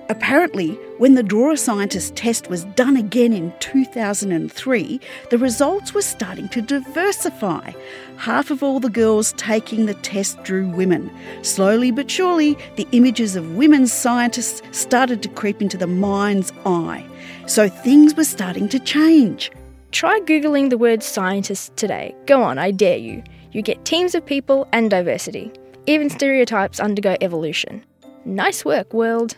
Apparently, 0.09 0.73
when 0.99 1.15
the 1.15 1.23
Draw 1.23 1.53
a 1.53 1.57
Scientist 1.57 2.17
test 2.17 2.51
was 2.51 2.65
done 2.65 2.99
again 2.99 3.33
in 3.33 3.53
2003, 3.61 5.01
the 5.31 5.39
results 5.39 5.95
were 5.95 6.03
starting 6.03 6.51
to 6.51 6.61
diversify. 6.61 7.73
Half 8.19 8.51
of 8.51 8.63
all 8.63 8.79
the 8.79 8.91
girls 8.91 9.33
taking 9.39 9.87
the 9.87 9.95
test 9.95 10.43
drew 10.43 10.69
women. 10.69 11.11
Slowly 11.41 11.93
but 11.93 12.11
surely, 12.11 12.59
the 12.77 12.87
images 12.93 13.37
of 13.37 13.57
women 13.57 13.87
scientists 13.87 14.61
started 14.77 15.23
to 15.23 15.31
creep 15.31 15.63
into 15.63 15.79
the 15.79 15.87
mind's 15.87 16.53
eye. 16.67 17.07
So 17.47 17.69
things 17.69 18.15
were 18.15 18.25
starting 18.25 18.69
to 18.69 18.79
change. 18.79 19.51
Try 19.93 20.21
Googling 20.21 20.71
the 20.71 20.79
word 20.79 21.03
scientist 21.03 21.77
today. 21.77 22.15
Go 22.25 22.43
on, 22.43 22.57
I 22.59 22.71
dare 22.71 22.97
you. 22.97 23.23
You 23.53 23.61
get 23.61 23.85
teams 23.85 24.15
of 24.15 24.25
people 24.25 24.67
and 24.73 24.91
diversity. 24.91 25.53
Even 25.87 26.09
stereotypes 26.09 26.81
undergo 26.81 27.15
evolution. 27.21 27.85
Nice 28.25 28.65
work, 28.65 28.95
world. 28.95 29.37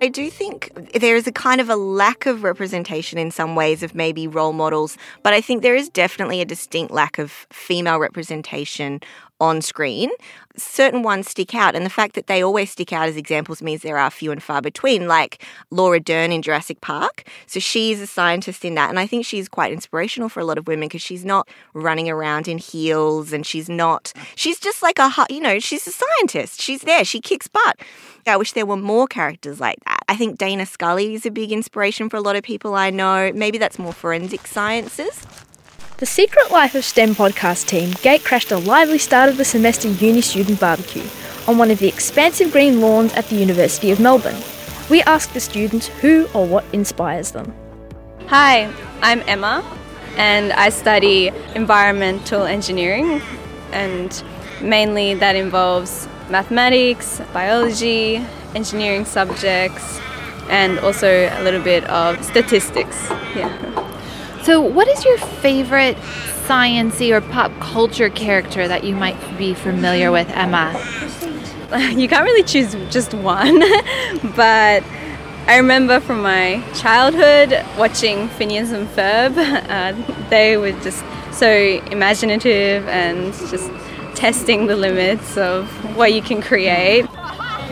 I 0.00 0.06
do 0.06 0.30
think 0.30 0.92
there 0.92 1.16
is 1.16 1.26
a 1.26 1.32
kind 1.32 1.60
of 1.60 1.68
a 1.68 1.74
lack 1.74 2.26
of 2.26 2.44
representation 2.44 3.18
in 3.18 3.32
some 3.32 3.56
ways 3.56 3.82
of 3.82 3.96
maybe 3.96 4.28
role 4.28 4.52
models, 4.52 4.96
but 5.24 5.32
I 5.32 5.40
think 5.40 5.62
there 5.62 5.74
is 5.74 5.88
definitely 5.88 6.40
a 6.40 6.44
distinct 6.44 6.92
lack 6.92 7.18
of 7.18 7.32
female 7.50 7.98
representation 7.98 9.00
on 9.40 9.62
screen. 9.62 10.10
Certain 10.56 11.02
ones 11.02 11.28
stick 11.30 11.54
out, 11.54 11.76
and 11.76 11.86
the 11.86 11.90
fact 11.90 12.14
that 12.16 12.26
they 12.26 12.42
always 12.42 12.70
stick 12.70 12.92
out 12.92 13.08
as 13.08 13.16
examples 13.16 13.62
means 13.62 13.82
there 13.82 13.96
are 13.96 14.10
few 14.10 14.32
and 14.32 14.42
far 14.42 14.60
between, 14.60 15.06
like 15.06 15.44
Laura 15.70 16.00
Dern 16.00 16.32
in 16.32 16.42
Jurassic 16.42 16.80
Park. 16.80 17.24
So 17.46 17.60
she's 17.60 18.00
a 18.00 18.06
scientist 18.06 18.64
in 18.64 18.74
that, 18.74 18.90
and 18.90 18.98
I 18.98 19.06
think 19.06 19.24
she's 19.24 19.48
quite 19.48 19.72
inspirational 19.72 20.28
for 20.28 20.40
a 20.40 20.44
lot 20.44 20.58
of 20.58 20.66
women 20.66 20.88
because 20.88 21.02
she's 21.02 21.24
not 21.24 21.48
running 21.74 22.10
around 22.10 22.48
in 22.48 22.58
heels 22.58 23.32
and 23.32 23.46
she's 23.46 23.68
not, 23.68 24.12
she's 24.34 24.58
just 24.58 24.82
like 24.82 24.98
a, 24.98 25.10
you 25.30 25.40
know, 25.40 25.60
she's 25.60 25.86
a 25.86 25.92
scientist. 25.92 26.60
She's 26.60 26.80
there, 26.80 27.04
she 27.04 27.20
kicks 27.20 27.46
butt. 27.46 27.78
I 28.26 28.36
wish 28.36 28.52
there 28.52 28.66
were 28.66 28.76
more 28.76 29.06
characters 29.06 29.60
like 29.60 29.78
that. 29.86 30.00
I 30.08 30.16
think 30.16 30.38
Dana 30.38 30.66
Scully 30.66 31.14
is 31.14 31.24
a 31.24 31.30
big 31.30 31.52
inspiration 31.52 32.10
for 32.10 32.16
a 32.16 32.20
lot 32.20 32.36
of 32.36 32.42
people 32.42 32.74
I 32.74 32.90
know. 32.90 33.30
Maybe 33.32 33.58
that's 33.58 33.78
more 33.78 33.92
forensic 33.92 34.46
sciences. 34.46 35.26
The 35.98 36.06
Secret 36.06 36.52
Life 36.52 36.76
of 36.76 36.84
STEM 36.84 37.16
podcast 37.16 37.66
team 37.66 37.90
gate 38.02 38.24
crashed 38.24 38.52
a 38.52 38.56
lively 38.56 38.98
start 38.98 39.30
of 39.30 39.36
the 39.36 39.44
semester 39.44 39.88
uni 39.88 40.20
student 40.20 40.60
barbecue 40.60 41.02
on 41.48 41.58
one 41.58 41.72
of 41.72 41.80
the 41.80 41.88
expansive 41.88 42.52
green 42.52 42.80
lawns 42.80 43.12
at 43.14 43.28
the 43.28 43.34
University 43.34 43.90
of 43.90 43.98
Melbourne. 43.98 44.40
We 44.88 45.02
asked 45.02 45.34
the 45.34 45.40
students 45.40 45.88
who 45.88 46.28
or 46.34 46.46
what 46.46 46.64
inspires 46.72 47.32
them. 47.32 47.52
Hi, 48.28 48.72
I'm 49.02 49.22
Emma 49.26 49.64
and 50.16 50.52
I 50.52 50.68
study 50.68 51.32
environmental 51.56 52.44
engineering 52.44 53.20
and 53.72 54.22
mainly 54.60 55.14
that 55.14 55.34
involves 55.34 56.06
mathematics, 56.30 57.20
biology, 57.32 58.24
engineering 58.54 59.04
subjects 59.04 59.98
and 60.48 60.78
also 60.78 61.08
a 61.08 61.42
little 61.42 61.60
bit 61.60 61.82
of 61.90 62.24
statistics. 62.24 63.10
Yeah. 63.34 63.78
So, 64.48 64.62
what 64.62 64.88
is 64.88 65.04
your 65.04 65.18
favorite 65.18 65.98
sciency 66.46 67.14
or 67.14 67.20
pop 67.20 67.52
culture 67.60 68.08
character 68.08 68.66
that 68.66 68.82
you 68.82 68.94
might 68.94 69.18
be 69.36 69.52
familiar 69.52 70.10
with, 70.10 70.26
Emma? 70.30 70.72
You 71.94 72.08
can't 72.08 72.24
really 72.24 72.44
choose 72.44 72.74
just 72.90 73.12
one, 73.12 73.58
but 74.34 74.82
I 75.46 75.56
remember 75.58 76.00
from 76.00 76.22
my 76.22 76.64
childhood 76.74 77.62
watching 77.76 78.28
Phineas 78.28 78.72
and 78.72 78.88
Ferb. 78.88 79.36
Uh, 79.68 79.92
they 80.30 80.56
were 80.56 80.72
just 80.80 81.04
so 81.30 81.50
imaginative 81.90 82.88
and 82.88 83.34
just 83.50 83.70
testing 84.14 84.66
the 84.66 84.76
limits 84.76 85.36
of 85.36 85.68
what 85.94 86.14
you 86.14 86.22
can 86.22 86.40
create. 86.40 87.04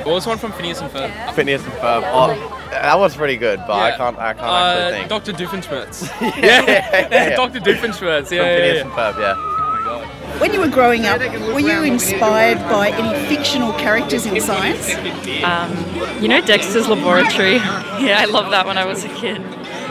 What 0.07 0.15
was 0.15 0.27
one 0.27 0.39
from 0.39 0.53
Phineas 0.53 0.81
and 0.81 0.89
Ferb? 0.91 1.35
Phineas 1.35 1.65
and 1.65 1.73
Ferb. 1.75 2.03
Oh, 2.07 2.69
that 2.71 2.97
was 2.99 3.17
pretty 3.17 3.37
good, 3.37 3.59
but 3.67 3.73
I 3.73 3.89
Yeah. 3.89 3.97
can't. 3.97 4.19
I 4.19 4.33
can't 4.35 4.47
Uh, 4.47 4.55
actually 4.55 4.99
think. 4.99 5.09
Dr. 5.09 5.33
Doofenshmirtz. 5.33 6.21
yeah, 6.21 6.63
yeah, 6.65 7.09
yeah. 7.11 7.37
Dr. 7.37 7.59
Doofenshmirtz. 7.61 8.31
Yeah, 8.31 8.39
From 8.39 8.47
yeah, 8.47 8.57
Phineas 8.57 8.77
yeah. 8.77 8.81
and 8.83 8.93
Ferb. 8.93 9.19
Yeah. 9.21 9.35
Oh 9.37 9.73
my 9.73 9.85
god. 9.85 10.41
When 10.41 10.53
you 10.53 10.61
were 10.61 10.69
growing 10.69 11.07
up, 11.07 11.21
were 11.53 11.59
you 11.61 11.83
inspired 11.83 12.59
by 12.71 12.91
any 12.91 13.27
fictional 13.27 13.73
characters 13.73 14.27
in 14.27 14.41
science? 14.41 14.95
Um, 15.43 15.71
you 16.23 16.29
know 16.29 16.41
Dexter's 16.41 16.87
Laboratory? 16.89 17.55
yeah, 18.07 18.19
I 18.21 18.27
loved 18.27 18.53
that 18.53 18.65
when 18.67 18.79
I 18.79 18.85
was 18.85 19.05
a 19.05 19.09
kid. 19.09 19.43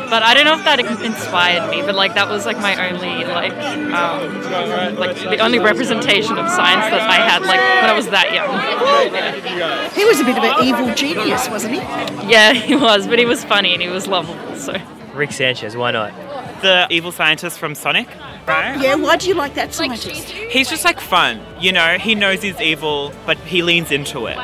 But 0.09 0.23
I 0.23 0.33
don't 0.33 0.45
know 0.45 0.57
if 0.57 0.63
that 0.65 0.79
inspired 0.79 1.69
me, 1.69 1.81
but 1.81 1.95
like 1.95 2.13
that 2.13 2.29
was 2.29 2.45
like 2.45 2.57
my 2.59 2.89
only 2.89 3.25
like 3.25 3.51
um, 3.93 4.95
like 4.97 5.15
the 5.15 5.39
only 5.39 5.59
representation 5.59 6.37
of 6.37 6.49
science 6.49 6.85
that 6.91 7.01
I 7.01 7.15
had 7.15 7.41
like 7.41 7.59
when 7.59 7.89
I 7.89 7.93
was 7.93 8.07
that 8.09 8.33
young. 8.33 9.91
He 9.93 10.05
was 10.05 10.19
a 10.19 10.23
bit 10.23 10.37
of 10.37 10.43
an 10.43 10.63
evil 10.63 10.93
genius, 10.93 11.49
wasn't 11.49 11.73
he? 11.75 11.79
Yeah, 12.29 12.53
he 12.53 12.75
was, 12.75 13.07
but 13.07 13.19
he 13.19 13.25
was 13.25 13.43
funny 13.43 13.73
and 13.73 13.81
he 13.81 13.89
was 13.89 14.07
lovable. 14.07 14.55
So 14.55 14.73
Rick 15.13 15.31
Sanchez, 15.31 15.75
why 15.75 15.91
not? 15.91 16.13
The 16.61 16.87
evil 16.89 17.11
scientist 17.11 17.59
from 17.59 17.75
Sonic, 17.75 18.07
right? 18.47 18.79
Yeah, 18.81 18.95
why 18.95 19.17
do 19.17 19.27
you 19.27 19.33
like 19.33 19.55
that 19.55 19.73
scientist? 19.73 20.29
He's 20.29 20.69
just 20.69 20.85
like 20.85 20.99
fun, 20.99 21.41
you 21.59 21.71
know. 21.71 21.97
He 21.97 22.15
knows 22.15 22.41
he's 22.41 22.59
evil, 22.61 23.11
but 23.25 23.37
he 23.39 23.61
leans 23.61 23.91
into 23.91 24.27
it, 24.27 24.37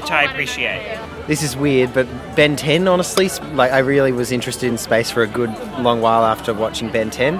which 0.00 0.10
I 0.10 0.22
appreciate. 0.22 0.98
This 1.26 1.42
is 1.42 1.56
weird, 1.56 1.92
but 1.92 2.06
Ben 2.34 2.56
10, 2.56 2.88
honestly, 2.88 3.28
like 3.52 3.70
I 3.70 3.80
really 3.80 4.12
was 4.12 4.32
interested 4.32 4.68
in 4.68 4.78
space 4.78 5.10
for 5.10 5.22
a 5.22 5.26
good 5.26 5.50
long 5.78 6.00
while 6.00 6.24
after 6.24 6.54
watching 6.54 6.90
Ben 6.90 7.10
10. 7.10 7.38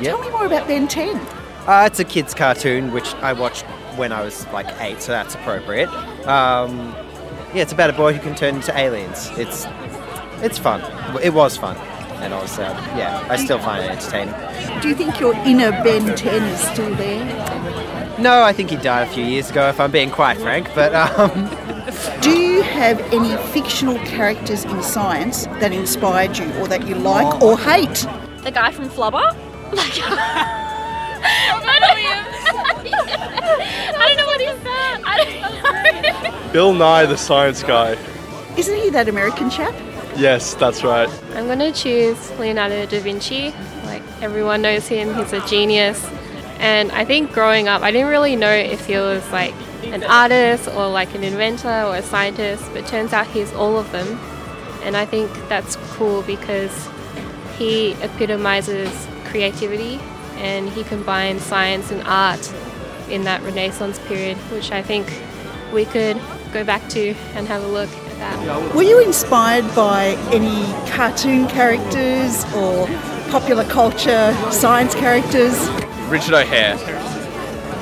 Tell 0.00 0.20
me 0.20 0.30
more 0.30 0.46
about 0.46 0.68
Ben 0.68 0.86
10. 0.86 1.16
Uh, 1.66 1.84
it's 1.86 1.98
a 1.98 2.04
kid's 2.04 2.32
cartoon, 2.32 2.92
which 2.92 3.12
I 3.16 3.32
watched 3.32 3.64
when 3.96 4.12
I 4.12 4.22
was 4.22 4.46
like 4.48 4.68
eight, 4.80 5.02
so 5.02 5.10
that's 5.10 5.34
appropriate. 5.34 5.88
Um, 6.28 6.94
yeah, 7.52 7.62
it's 7.62 7.72
about 7.72 7.90
a 7.90 7.92
boy 7.92 8.12
who 8.12 8.20
can 8.20 8.36
turn 8.36 8.54
into 8.56 8.76
aliens. 8.78 9.28
It's 9.32 9.66
it's 10.42 10.58
fun. 10.58 10.80
It 11.22 11.34
was 11.34 11.56
fun, 11.56 11.76
and 12.22 12.32
I 12.32 12.40
was 12.40 12.58
uh, 12.58 12.62
yeah, 12.96 13.26
I 13.28 13.36
still 13.36 13.58
find 13.58 13.84
it 13.84 13.90
entertaining. 13.90 14.34
Do 14.80 14.88
you 14.88 14.94
think 14.94 15.18
your 15.20 15.34
inner 15.34 15.72
Ben 15.82 16.16
10 16.16 16.42
is 16.44 16.60
still 16.60 16.94
there? 16.94 17.26
No, 18.18 18.42
I 18.42 18.52
think 18.52 18.70
he 18.70 18.76
died 18.76 19.08
a 19.08 19.10
few 19.10 19.24
years 19.24 19.50
ago, 19.50 19.68
if 19.68 19.80
I'm 19.80 19.90
being 19.90 20.10
quite 20.10 20.36
frank. 20.38 20.68
But 20.74 20.94
um, 20.94 21.79
Do 22.20 22.38
you 22.38 22.62
have 22.62 23.00
any 23.12 23.36
fictional 23.52 23.96
characters 24.04 24.64
in 24.64 24.82
science 24.82 25.46
that 25.60 25.72
inspired 25.72 26.36
you 26.36 26.52
or 26.56 26.68
that 26.68 26.86
you 26.86 26.94
like 26.94 27.42
or 27.42 27.52
oh. 27.52 27.56
hate? 27.56 28.06
The 28.44 28.50
guy 28.50 28.72
from 28.72 28.88
Flubber? 28.88 29.36
Like, 29.70 30.00
I 30.02 31.78
don't 31.78 31.98
even. 32.00 32.18
I 34.00 34.08
don't 34.08 34.16
know 34.16 34.26
what 34.26 34.40
he's 34.40 34.64
that. 34.64 35.00
I 35.04 35.24
don't 36.24 36.42
know. 36.44 36.52
Bill 36.52 36.74
Nye, 36.74 37.06
the 37.06 37.16
science 37.16 37.62
guy. 37.62 37.96
Isn't 38.56 38.76
he 38.76 38.90
that 38.90 39.08
American 39.08 39.48
chap? 39.48 39.72
Yes, 40.16 40.54
that's 40.54 40.82
right. 40.82 41.08
I'm 41.34 41.46
going 41.46 41.60
to 41.60 41.70
choose 41.70 42.30
Leonardo 42.32 42.84
da 42.86 42.98
Vinci. 42.98 43.54
Like 43.84 44.02
everyone 44.20 44.62
knows 44.62 44.88
him, 44.88 45.14
he's 45.14 45.32
a 45.32 45.46
genius. 45.46 46.04
And 46.60 46.92
I 46.92 47.06
think 47.06 47.32
growing 47.32 47.68
up, 47.68 47.80
I 47.80 47.90
didn't 47.90 48.08
really 48.08 48.36
know 48.36 48.52
if 48.52 48.84
he 48.84 48.94
was 48.96 49.28
like 49.32 49.54
an 49.84 50.04
artist 50.04 50.68
or 50.68 50.88
like 50.88 51.14
an 51.14 51.24
inventor 51.24 51.84
or 51.84 51.96
a 51.96 52.02
scientist, 52.02 52.70
but 52.74 52.86
turns 52.86 53.14
out 53.14 53.26
he's 53.26 53.52
all 53.54 53.78
of 53.78 53.90
them. 53.92 54.20
And 54.82 54.94
I 54.94 55.06
think 55.06 55.30
that's 55.48 55.76
cool 55.94 56.22
because 56.22 56.88
he 57.56 57.92
epitomizes 58.02 59.08
creativity 59.24 59.98
and 60.36 60.68
he 60.68 60.84
combines 60.84 61.42
science 61.42 61.90
and 61.90 62.02
art 62.06 62.52
in 63.08 63.24
that 63.24 63.42
Renaissance 63.42 63.98
period, 64.00 64.36
which 64.52 64.70
I 64.70 64.82
think 64.82 65.10
we 65.72 65.86
could 65.86 66.20
go 66.52 66.62
back 66.62 66.86
to 66.90 67.14
and 67.34 67.48
have 67.48 67.62
a 67.62 67.68
look 67.68 67.88
at 67.88 68.18
that. 68.18 68.74
Were 68.74 68.82
you 68.82 69.02
inspired 69.02 69.64
by 69.74 70.08
any 70.30 70.64
cartoon 70.90 71.46
characters 71.48 72.44
or 72.54 72.86
popular 73.30 73.64
culture 73.64 74.36
science 74.50 74.94
characters? 74.94 75.70
Richard 76.10 76.34
O'Hair. 76.34 76.76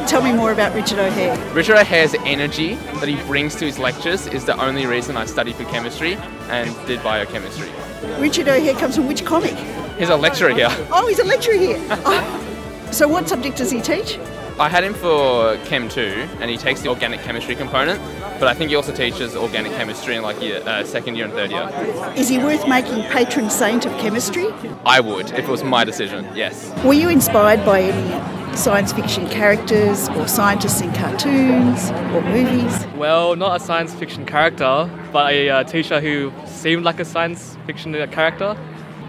Tell 0.07 0.23
me 0.23 0.35
more 0.35 0.53
about 0.53 0.75
Richard 0.75 0.99
O'Hair. 0.99 1.35
Richard 1.55 1.79
O'Hair's 1.79 2.15
energy 2.27 2.75
that 3.01 3.09
he 3.09 3.17
brings 3.23 3.55
to 3.57 3.65
his 3.65 3.79
lectures 3.79 4.27
is 4.27 4.45
the 4.45 4.55
only 4.61 4.85
reason 4.85 5.17
I 5.17 5.25
studied 5.25 5.57
for 5.57 5.65
chemistry 5.65 6.17
and 6.51 6.69
did 6.87 7.03
biochemistry. 7.03 7.71
Richard 8.19 8.49
O'Hair 8.49 8.75
comes 8.75 8.97
from 8.97 9.09
which 9.09 9.25
comic? 9.25 9.55
He's 9.99 10.11
a 10.11 10.17
lecturer 10.17 10.51
here. 10.51 10.69
Oh, 10.93 11.07
he's 11.09 11.21
a 11.21 11.25
lecturer 11.25 11.55
here. 11.55 11.79
Oh. 12.05 12.45
So, 12.91 13.09
what 13.09 13.29
subject 13.29 13.57
does 13.57 13.71
he 13.71 13.81
teach? 13.81 14.19
I 14.61 14.69
had 14.69 14.83
him 14.83 14.93
for 14.93 15.57
Chem 15.67 15.89
2 15.89 16.01
and 16.41 16.51
he 16.51 16.57
takes 16.57 16.81
the 16.81 16.89
organic 16.89 17.21
chemistry 17.21 17.55
component, 17.55 18.01
but 18.41 18.49
I 18.49 18.55
think 18.55 18.71
he 18.71 18.77
also 18.77 18.93
teaches 18.93 19.37
organic 19.37 19.71
chemistry 19.73 20.17
in 20.17 20.23
like 20.23 20.43
year, 20.43 20.61
uh, 20.67 20.83
second 20.83 21.15
year 21.15 21.27
and 21.27 21.35
third 21.35 21.53
year. 21.53 21.71
Is 22.17 22.29
he 22.29 22.39
worth 22.39 22.67
making 22.67 23.05
patron 23.05 23.51
saint 23.51 23.87
of 23.87 23.93
chemistry? 24.01 24.49
I 24.85 24.99
would, 24.99 25.31
if 25.31 25.41
it 25.41 25.49
was 25.49 25.63
my 25.63 25.85
decision, 25.85 26.27
yes. 26.35 26.73
Were 26.85 26.93
you 26.93 27.09
inspired 27.09 27.65
by 27.65 27.83
any 27.83 28.57
science 28.57 28.93
fiction 28.93 29.29
characters 29.29 30.09
or 30.09 30.27
scientists 30.27 30.81
in 30.81 30.93
cartoons 30.93 31.91
or 32.13 32.21
movies? 32.23 32.85
Well, 32.97 33.37
not 33.37 33.61
a 33.61 33.65
science 33.65 33.95
fiction 33.95 34.27
character, 34.27 34.91
but 35.13 35.33
a 35.33 35.51
uh, 35.51 35.65
teacher 35.65 36.01
who 36.01 36.33
seemed 36.47 36.83
like 36.83 36.99
a 36.99 37.05
science 37.05 37.57
fiction 37.65 37.93
character. 38.11 38.55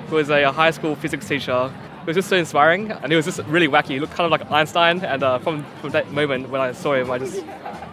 Who 0.10 0.16
was 0.16 0.30
a, 0.30 0.52
high 0.52 0.72
school 0.72 0.96
physics 0.96 1.28
teacher. 1.28 1.72
It 2.02 2.08
was 2.08 2.16
just 2.16 2.30
so 2.30 2.38
inspiring, 2.38 2.92
and 2.92 3.12
it 3.12 3.16
was 3.16 3.26
just 3.26 3.40
really 3.48 3.68
wacky. 3.68 3.90
He 3.90 4.00
looked 4.00 4.14
kind 4.14 4.26
of 4.26 4.32
like 4.32 4.50
Einstein, 4.52 5.04
and 5.04 5.22
uh, 5.22 5.40
from, 5.40 5.64
from 5.82 5.92
that 5.92 6.12
moment 6.12 6.50
when 6.50 6.62
I 6.62 6.72
saw 6.72 6.94
him, 6.94 7.12
I 7.12 7.20
just 7.20 7.44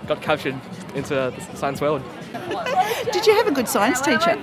got 0.07 0.23
captured 0.23 0.59
into 0.95 1.15
the 1.15 1.57
science 1.57 1.81
world. 1.81 2.03
Did 3.13 3.27
you 3.27 3.35
have 3.35 3.47
a 3.47 3.53
good 3.53 3.69
science 3.69 4.01
teacher? 4.01 4.43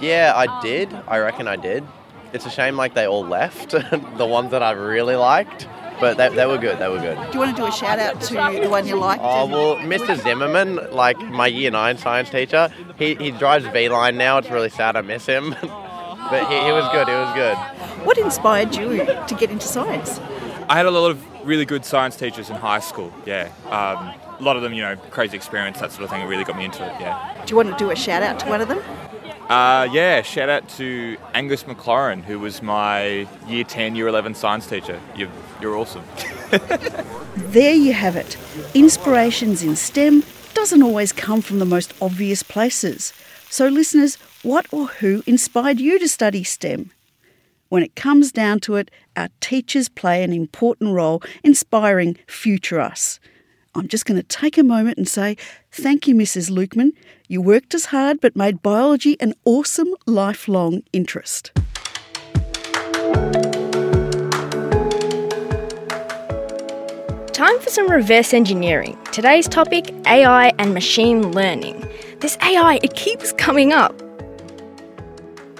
Yeah, 0.00 0.32
I 0.34 0.60
did. 0.62 0.92
I 1.06 1.18
reckon 1.18 1.48
I 1.48 1.56
did. 1.56 1.84
It's 2.32 2.46
a 2.46 2.50
shame 2.50 2.76
like 2.76 2.94
they 2.94 3.06
all 3.06 3.26
left, 3.26 3.70
the 4.16 4.26
ones 4.26 4.52
that 4.52 4.62
I 4.62 4.70
really 4.70 5.16
liked, 5.16 5.66
but 5.98 6.16
they, 6.16 6.28
they 6.28 6.46
were 6.46 6.58
good. 6.58 6.78
They 6.78 6.88
were 6.88 7.00
good. 7.00 7.16
Do 7.16 7.32
you 7.32 7.38
want 7.40 7.56
to 7.56 7.62
do 7.62 7.66
a 7.66 7.72
shout 7.72 7.98
out 7.98 8.20
to 8.22 8.34
the 8.62 8.68
one 8.68 8.86
you 8.86 8.96
liked? 8.96 9.20
Oh 9.22 9.46
well, 9.46 9.76
Mr. 9.76 10.16
Zimmerman, 10.22 10.76
like 10.92 11.18
my 11.18 11.48
year 11.48 11.70
nine 11.70 11.98
science 11.98 12.30
teacher, 12.30 12.72
he, 12.96 13.16
he 13.16 13.32
drives 13.32 13.66
V 13.66 13.88
line 13.88 14.16
now. 14.16 14.38
It's 14.38 14.48
really 14.50 14.70
sad. 14.70 14.96
I 14.96 15.00
miss 15.02 15.26
him, 15.26 15.54
but 16.30 16.48
he, 16.48 16.54
he 16.64 16.72
was 16.72 16.88
good. 16.92 17.08
He 17.08 17.14
was 17.14 17.34
good. 17.34 17.56
What 18.06 18.18
inspired 18.18 18.74
you 18.74 18.98
to 19.04 19.36
get 19.38 19.50
into 19.50 19.66
science? 19.66 20.18
I 20.68 20.76
had 20.76 20.86
a 20.86 20.90
lot 20.90 21.10
of 21.10 21.46
really 21.46 21.64
good 21.64 21.84
science 21.84 22.16
teachers 22.16 22.48
in 22.50 22.56
high 22.56 22.80
school. 22.80 23.12
Yeah, 23.26 23.50
um, 23.66 24.14
a 24.38 24.42
lot 24.42 24.56
of 24.56 24.62
them, 24.62 24.72
you 24.72 24.82
know, 24.82 24.96
crazy 25.10 25.36
experience, 25.36 25.80
that 25.80 25.92
sort 25.92 26.04
of 26.04 26.10
thing, 26.10 26.22
It 26.22 26.26
really 26.26 26.44
got 26.44 26.56
me 26.56 26.64
into 26.64 26.84
it. 26.84 27.00
Yeah. 27.00 27.42
Do 27.44 27.50
you 27.50 27.56
want 27.56 27.70
to 27.70 27.76
do 27.76 27.90
a 27.90 27.96
shout 27.96 28.22
out 28.22 28.38
to 28.40 28.48
one 28.48 28.60
of 28.60 28.68
them? 28.68 28.80
Uh, 29.48 29.88
yeah. 29.90 30.22
Shout 30.22 30.48
out 30.48 30.68
to 30.70 31.16
Angus 31.34 31.64
McLaurin, 31.64 32.22
who 32.22 32.38
was 32.38 32.62
my 32.62 33.26
year 33.48 33.64
ten, 33.64 33.96
year 33.96 34.06
eleven 34.06 34.34
science 34.34 34.66
teacher. 34.66 35.00
You're, 35.16 35.30
you're 35.60 35.76
awesome. 35.76 36.04
There 37.36 37.74
you 37.74 37.92
have 37.92 38.16
it. 38.16 38.36
Inspirations 38.74 39.62
in 39.62 39.74
STEM 39.74 40.22
doesn't 40.54 40.82
always 40.82 41.12
come 41.12 41.40
from 41.40 41.58
the 41.58 41.64
most 41.64 41.94
obvious 42.00 42.42
places. 42.42 43.12
So, 43.48 43.66
listeners, 43.66 44.18
what 44.42 44.66
or 44.72 44.86
who 44.86 45.22
inspired 45.26 45.80
you 45.80 45.98
to 45.98 46.08
study 46.08 46.44
STEM? 46.44 46.90
When 47.68 47.82
it 47.82 47.94
comes 47.94 48.32
down 48.32 48.60
to 48.60 48.76
it, 48.76 48.90
our 49.16 49.28
teachers 49.40 49.88
play 49.88 50.22
an 50.24 50.32
important 50.32 50.94
role 50.94 51.22
inspiring 51.44 52.16
future 52.26 52.80
us. 52.80 53.20
I'm 53.74 53.86
just 53.86 54.06
going 54.06 54.16
to 54.16 54.26
take 54.26 54.58
a 54.58 54.64
moment 54.64 54.98
and 54.98 55.06
say 55.06 55.36
thank 55.70 56.08
you, 56.08 56.14
Mrs. 56.14 56.50
Lukeman. 56.50 56.92
You 57.28 57.40
worked 57.40 57.74
as 57.74 57.86
hard 57.86 58.20
but 58.20 58.34
made 58.34 58.62
biology 58.62 59.16
an 59.20 59.34
awesome 59.44 59.94
lifelong 60.06 60.82
interest. 60.92 61.52
Time 67.32 67.60
for 67.60 67.70
some 67.70 67.90
reverse 67.90 68.34
engineering. 68.34 68.98
Today's 69.12 69.46
topic 69.46 69.94
AI 70.06 70.52
and 70.58 70.74
machine 70.74 71.30
learning. 71.32 71.86
This 72.18 72.36
AI, 72.42 72.80
it 72.82 72.96
keeps 72.96 73.32
coming 73.32 73.72
up. 73.72 74.09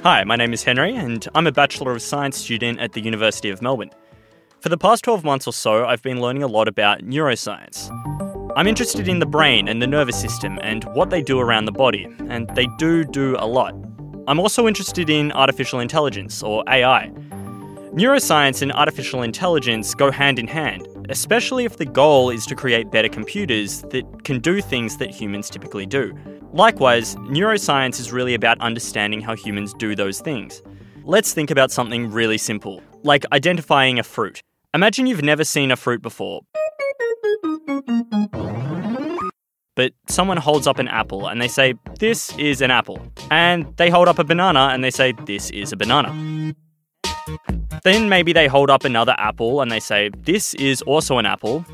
Hi, 0.03 0.25
my 0.25 0.35
name 0.35 0.55
is 0.55 0.63
Henry, 0.63 0.97
and 0.97 1.29
I'm 1.35 1.47
a 1.47 1.53
Bachelor 1.53 1.93
of 1.93 2.01
Science 2.01 2.39
student 2.39 2.81
at 2.81 2.95
the 2.95 3.03
University 3.03 3.51
of 3.51 3.61
Melbourne. 3.61 3.91
For 4.61 4.71
the 4.71 4.79
past 4.79 5.05
12 5.05 5.25
months 5.25 5.47
or 5.47 5.53
so, 5.53 5.85
I've 5.85 6.01
been 6.01 6.23
learning 6.23 6.43
a 6.43 6.47
lot 6.47 6.69
about 6.69 7.01
neuroscience. 7.01 7.91
I'm 8.57 8.67
interested 8.67 9.09
in 9.09 9.19
the 9.19 9.27
brain 9.27 9.69
and 9.69 9.83
the 9.83 9.87
nervous 9.87 10.19
system 10.19 10.59
and 10.63 10.85
what 10.95 11.11
they 11.11 11.21
do 11.21 11.39
around 11.39 11.67
the 11.67 11.73
body, 11.73 12.09
and 12.31 12.49
they 12.57 12.67
do 12.79 13.05
do 13.05 13.37
a 13.39 13.47
lot. 13.47 13.75
I'm 14.27 14.41
also 14.41 14.67
interested 14.67 15.11
in 15.11 15.33
artificial 15.33 15.81
intelligence, 15.81 16.43
or 16.43 16.65
AI. 16.67 17.11
Neuroscience 17.93 18.63
and 18.63 18.73
artificial 18.73 19.21
intelligence 19.21 19.95
go 19.95 20.11
hand 20.11 20.39
in 20.39 20.47
hand, 20.47 20.89
especially 21.11 21.67
if 21.67 21.77
the 21.77 21.85
goal 21.85 22.31
is 22.31 22.47
to 22.47 22.55
create 22.55 22.91
better 22.91 23.11
computers 23.11 23.83
that 23.91 24.25
can 24.25 24.39
do 24.39 24.63
things 24.63 24.97
that 24.97 25.11
humans 25.11 25.51
typically 25.51 25.85
do. 25.85 26.17
Likewise, 26.53 27.15
neuroscience 27.17 28.01
is 28.01 28.11
really 28.11 28.35
about 28.35 28.61
understanding 28.61 29.21
how 29.21 29.37
humans 29.37 29.73
do 29.75 29.95
those 29.95 30.21
things. 30.21 30.63
Let's 31.05 31.33
think 31.33 31.49
about 31.49 31.71
something 31.71 32.11
really 32.11 32.39
simple, 32.39 32.83
like 33.05 33.25
identifying 33.33 34.01
a 34.01 34.03
fruit. 34.03 34.43
Imagine 34.75 35.07
you've 35.07 35.23
never 35.23 35.45
seen 35.45 35.71
a 35.71 35.77
fruit 35.77 36.03
before. 36.03 36.41
but 39.77 39.93
someone 40.09 40.39
holds 40.39 40.67
up 40.67 40.81
an 40.81 40.89
apple 40.89 41.29
and 41.29 41.41
they 41.41 41.47
say, 41.47 41.75
This 42.01 42.37
is 42.37 42.61
an 42.61 42.73
apple. 42.73 43.01
And 43.31 43.73
they 43.77 43.89
hold 43.89 44.09
up 44.09 44.19
a 44.19 44.25
banana 44.25 44.71
and 44.73 44.83
they 44.83 44.91
say, 44.91 45.13
This 45.13 45.51
is 45.51 45.73
a 45.73 45.77
banana. 45.77 46.55
Then 47.85 48.09
maybe 48.09 48.33
they 48.33 48.49
hold 48.49 48.71
up 48.71 48.85
another 48.85 49.15
apple 49.19 49.61
and 49.61 49.71
they 49.71 49.81
say, 49.81 50.11
This 50.19 50.55
is 50.55 50.83
also 50.83 51.19
an 51.19 51.27
apple. 51.27 51.65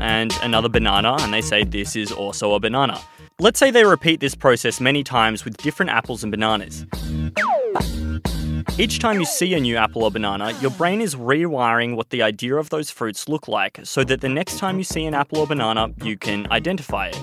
And 0.00 0.32
another 0.42 0.68
banana 0.68 1.16
and 1.20 1.32
they 1.32 1.42
say, 1.42 1.64
This 1.64 1.94
is 1.94 2.10
also 2.10 2.54
a 2.54 2.60
banana. 2.60 3.00
Let's 3.38 3.58
say 3.58 3.70
they 3.70 3.84
repeat 3.84 4.20
this 4.20 4.34
process 4.34 4.80
many 4.80 5.04
times 5.04 5.44
with 5.44 5.56
different 5.58 5.90
apples 5.90 6.22
and 6.22 6.30
bananas. 6.30 6.86
Each 8.78 8.98
time 8.98 9.18
you 9.18 9.26
see 9.26 9.52
a 9.54 9.60
new 9.60 9.76
apple 9.76 10.04
or 10.04 10.10
banana, 10.10 10.52
your 10.60 10.70
brain 10.70 11.00
is 11.00 11.14
rewiring 11.14 11.96
what 11.96 12.10
the 12.10 12.22
idea 12.22 12.56
of 12.56 12.70
those 12.70 12.90
fruits 12.90 13.28
look 13.28 13.46
like 13.46 13.80
so 13.82 14.04
that 14.04 14.22
the 14.22 14.28
next 14.28 14.58
time 14.58 14.78
you 14.78 14.84
see 14.84 15.04
an 15.04 15.14
apple 15.14 15.38
or 15.38 15.46
banana, 15.46 15.90
you 16.02 16.16
can 16.16 16.50
identify 16.50 17.08
it. 17.12 17.18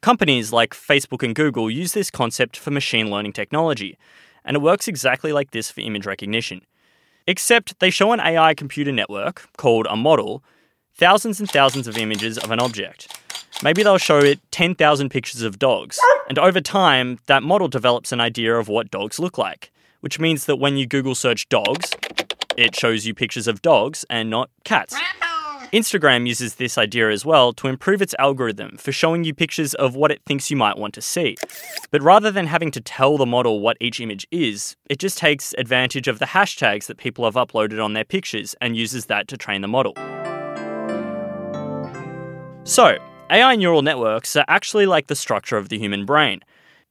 Companies 0.00 0.52
like 0.52 0.74
Facebook 0.74 1.22
and 1.22 1.34
Google 1.34 1.70
use 1.70 1.92
this 1.92 2.10
concept 2.10 2.56
for 2.56 2.70
machine 2.70 3.10
learning 3.10 3.34
technology, 3.34 3.98
and 4.44 4.56
it 4.56 4.60
works 4.60 4.88
exactly 4.88 5.32
like 5.32 5.50
this 5.50 5.70
for 5.70 5.80
image 5.80 6.06
recognition. 6.06 6.62
Except 7.28 7.78
they 7.78 7.90
show 7.90 8.12
an 8.12 8.20
AI 8.20 8.54
computer 8.54 8.90
network, 8.90 9.46
called 9.58 9.86
a 9.90 9.96
model, 9.96 10.42
thousands 10.96 11.38
and 11.38 11.50
thousands 11.50 11.86
of 11.86 11.98
images 11.98 12.38
of 12.38 12.50
an 12.50 12.58
object. 12.58 13.20
Maybe 13.62 13.82
they'll 13.82 13.98
show 13.98 14.16
it 14.16 14.40
10,000 14.50 15.10
pictures 15.10 15.42
of 15.42 15.58
dogs, 15.58 15.98
and 16.30 16.38
over 16.38 16.62
time, 16.62 17.18
that 17.26 17.42
model 17.42 17.68
develops 17.68 18.12
an 18.12 18.20
idea 18.22 18.54
of 18.56 18.68
what 18.68 18.90
dogs 18.90 19.18
look 19.18 19.36
like, 19.36 19.70
which 20.00 20.18
means 20.18 20.46
that 20.46 20.56
when 20.56 20.78
you 20.78 20.86
Google 20.86 21.14
search 21.14 21.50
dogs, 21.50 21.92
it 22.56 22.74
shows 22.74 23.06
you 23.06 23.12
pictures 23.12 23.46
of 23.46 23.60
dogs 23.60 24.06
and 24.08 24.30
not 24.30 24.48
cats. 24.64 24.96
Instagram 25.72 26.26
uses 26.26 26.54
this 26.54 26.78
idea 26.78 27.10
as 27.10 27.26
well 27.26 27.52
to 27.52 27.68
improve 27.68 28.00
its 28.00 28.14
algorithm 28.18 28.78
for 28.78 28.90
showing 28.90 29.24
you 29.24 29.34
pictures 29.34 29.74
of 29.74 29.94
what 29.94 30.10
it 30.10 30.22
thinks 30.24 30.50
you 30.50 30.56
might 30.56 30.78
want 30.78 30.94
to 30.94 31.02
see. 31.02 31.36
But 31.90 32.02
rather 32.02 32.30
than 32.30 32.46
having 32.46 32.70
to 32.70 32.80
tell 32.80 33.18
the 33.18 33.26
model 33.26 33.60
what 33.60 33.76
each 33.78 34.00
image 34.00 34.26
is, 34.30 34.76
it 34.88 34.98
just 34.98 35.18
takes 35.18 35.54
advantage 35.58 36.08
of 36.08 36.20
the 36.20 36.24
hashtags 36.24 36.86
that 36.86 36.96
people 36.96 37.26
have 37.26 37.34
uploaded 37.34 37.84
on 37.84 37.92
their 37.92 38.04
pictures 38.04 38.54
and 38.62 38.78
uses 38.78 39.06
that 39.06 39.28
to 39.28 39.36
train 39.36 39.60
the 39.60 39.68
model. 39.68 39.92
So, 42.64 42.96
AI 43.30 43.54
neural 43.56 43.82
networks 43.82 44.36
are 44.36 44.46
actually 44.48 44.86
like 44.86 45.08
the 45.08 45.16
structure 45.16 45.58
of 45.58 45.68
the 45.68 45.78
human 45.78 46.06
brain. 46.06 46.40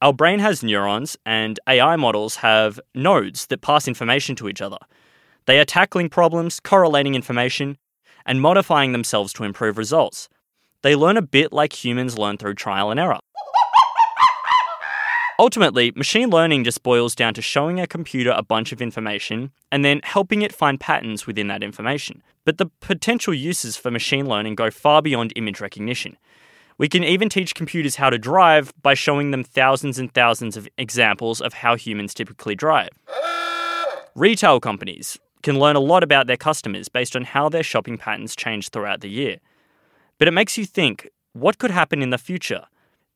Our 0.03 0.13
brain 0.13 0.37
has 0.37 0.61
neurons, 0.61 1.17
and 1.25 1.59
AI 1.67 1.95
models 1.95 2.35
have 2.37 2.79
nodes 2.93 3.47
that 3.47 3.61
pass 3.61 3.87
information 3.87 4.35
to 4.35 4.47
each 4.47 4.61
other. 4.61 4.77
They 5.47 5.59
are 5.59 5.65
tackling 5.65 6.09
problems, 6.09 6.59
correlating 6.59 7.15
information, 7.15 7.79
and 8.27 8.41
modifying 8.41 8.91
themselves 8.91 9.33
to 9.33 9.43
improve 9.43 9.77
results. 9.77 10.29
They 10.83 10.95
learn 10.95 11.17
a 11.17 11.23
bit 11.23 11.51
like 11.51 11.83
humans 11.83 12.17
learn 12.17 12.37
through 12.37 12.53
trial 12.55 12.91
and 12.91 12.99
error. 12.99 13.19
Ultimately, 15.39 15.91
machine 15.95 16.29
learning 16.29 16.63
just 16.63 16.81
boils 16.81 17.13
down 17.13 17.35
to 17.35 17.43
showing 17.43 17.79
a 17.79 17.85
computer 17.87 18.31
a 18.31 18.41
bunch 18.41 18.71
of 18.71 18.81
information 18.81 19.51
and 19.71 19.85
then 19.85 20.01
helping 20.03 20.41
it 20.41 20.53
find 20.53 20.79
patterns 20.79 21.27
within 21.27 21.47
that 21.47 21.61
information. 21.61 22.23
But 22.43 22.57
the 22.57 22.71
potential 22.79 23.35
uses 23.35 23.77
for 23.77 23.91
machine 23.91 24.27
learning 24.27 24.55
go 24.55 24.71
far 24.71 25.01
beyond 25.01 25.33
image 25.35 25.61
recognition. 25.61 26.17
We 26.79 26.89
can 26.89 27.03
even 27.03 27.29
teach 27.29 27.55
computers 27.55 27.95
how 27.95 28.09
to 28.09 28.17
drive 28.17 28.73
by 28.81 28.95
showing 28.95 29.31
them 29.31 29.43
thousands 29.43 29.99
and 29.99 30.11
thousands 30.11 30.57
of 30.57 30.67
examples 30.77 31.39
of 31.39 31.53
how 31.53 31.75
humans 31.75 32.13
typically 32.13 32.55
drive. 32.55 32.89
Retail 34.15 34.59
companies 34.59 35.19
can 35.43 35.59
learn 35.59 35.75
a 35.75 35.81
lot 35.81 36.03
about 36.03 36.27
their 36.27 36.37
customers 36.37 36.89
based 36.89 37.15
on 37.15 37.23
how 37.23 37.49
their 37.49 37.63
shopping 37.63 37.97
patterns 37.97 38.35
change 38.35 38.69
throughout 38.69 39.01
the 39.01 39.09
year. 39.09 39.37
But 40.17 40.27
it 40.27 40.31
makes 40.31 40.57
you 40.57 40.65
think 40.65 41.09
what 41.33 41.57
could 41.57 41.71
happen 41.71 42.01
in 42.01 42.09
the 42.09 42.17
future? 42.17 42.65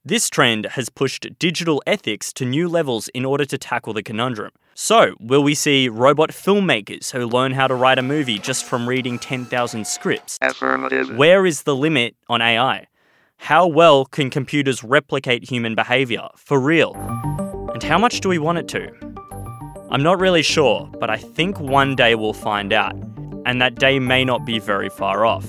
This 0.04 0.30
trend 0.30 0.66
has 0.66 0.90
pushed 0.90 1.28
digital 1.38 1.82
ethics 1.86 2.34
to 2.34 2.46
new 2.46 2.68
levels 2.68 3.08
in 3.10 3.24
order 3.24 3.46
to 3.46 3.58
tackle 3.58 3.94
the 3.94 4.02
conundrum. 4.02 4.52
So, 4.74 5.16
will 5.20 5.44
we 5.44 5.54
see 5.54 5.90
robot 5.90 6.32
filmmakers 6.32 7.12
who 7.12 7.28
learn 7.28 7.52
how 7.52 7.68
to 7.68 7.76
write 7.76 8.00
a 8.00 8.02
movie 8.02 8.40
just 8.40 8.66
from 8.66 8.90
reading 8.90 9.20
10,000 9.20 9.86
scripts? 9.86 10.40
Affirmative. 10.42 11.16
Where 11.16 11.46
is 11.46 11.64
the 11.64 11.76
limit 11.76 12.16
on 12.30 12.42
AI? 12.42 12.88
How 13.38 13.68
well 13.68 14.06
can 14.06 14.30
computers 14.30 14.84
replicate 14.84 15.50
human 15.50 15.76
behavior 15.76 16.30
for 16.36 16.60
real? 16.60 16.96
And 17.74 17.84
how 17.84 17.98
much 17.98 18.22
do 18.22 18.30
we 18.30 18.38
want 18.38 18.60
it 18.60 18.68
to? 18.70 19.11
I'm 19.92 20.04
not 20.04 20.22
really 20.22 20.42
sure, 20.42 20.90
but 21.02 21.10
I 21.10 21.18
think 21.18 21.60
one 21.60 21.98
day 21.98 22.16
we'll 22.16 22.32
find 22.32 22.72
out, 22.72 22.96
and 23.46 23.62
that 23.62 23.76
day 23.76 24.00
may 24.00 24.24
not 24.24 24.46
be 24.46 24.58
very 24.58 24.88
far 24.88 25.26
off. 25.26 25.46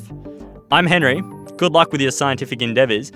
I'm 0.73 0.85
Henry. 0.85 1.23
Good 1.59 1.71
luck 1.71 1.93
with 1.93 2.01
your 2.01 2.11
scientific 2.11 2.61
endeavours, 2.61 3.13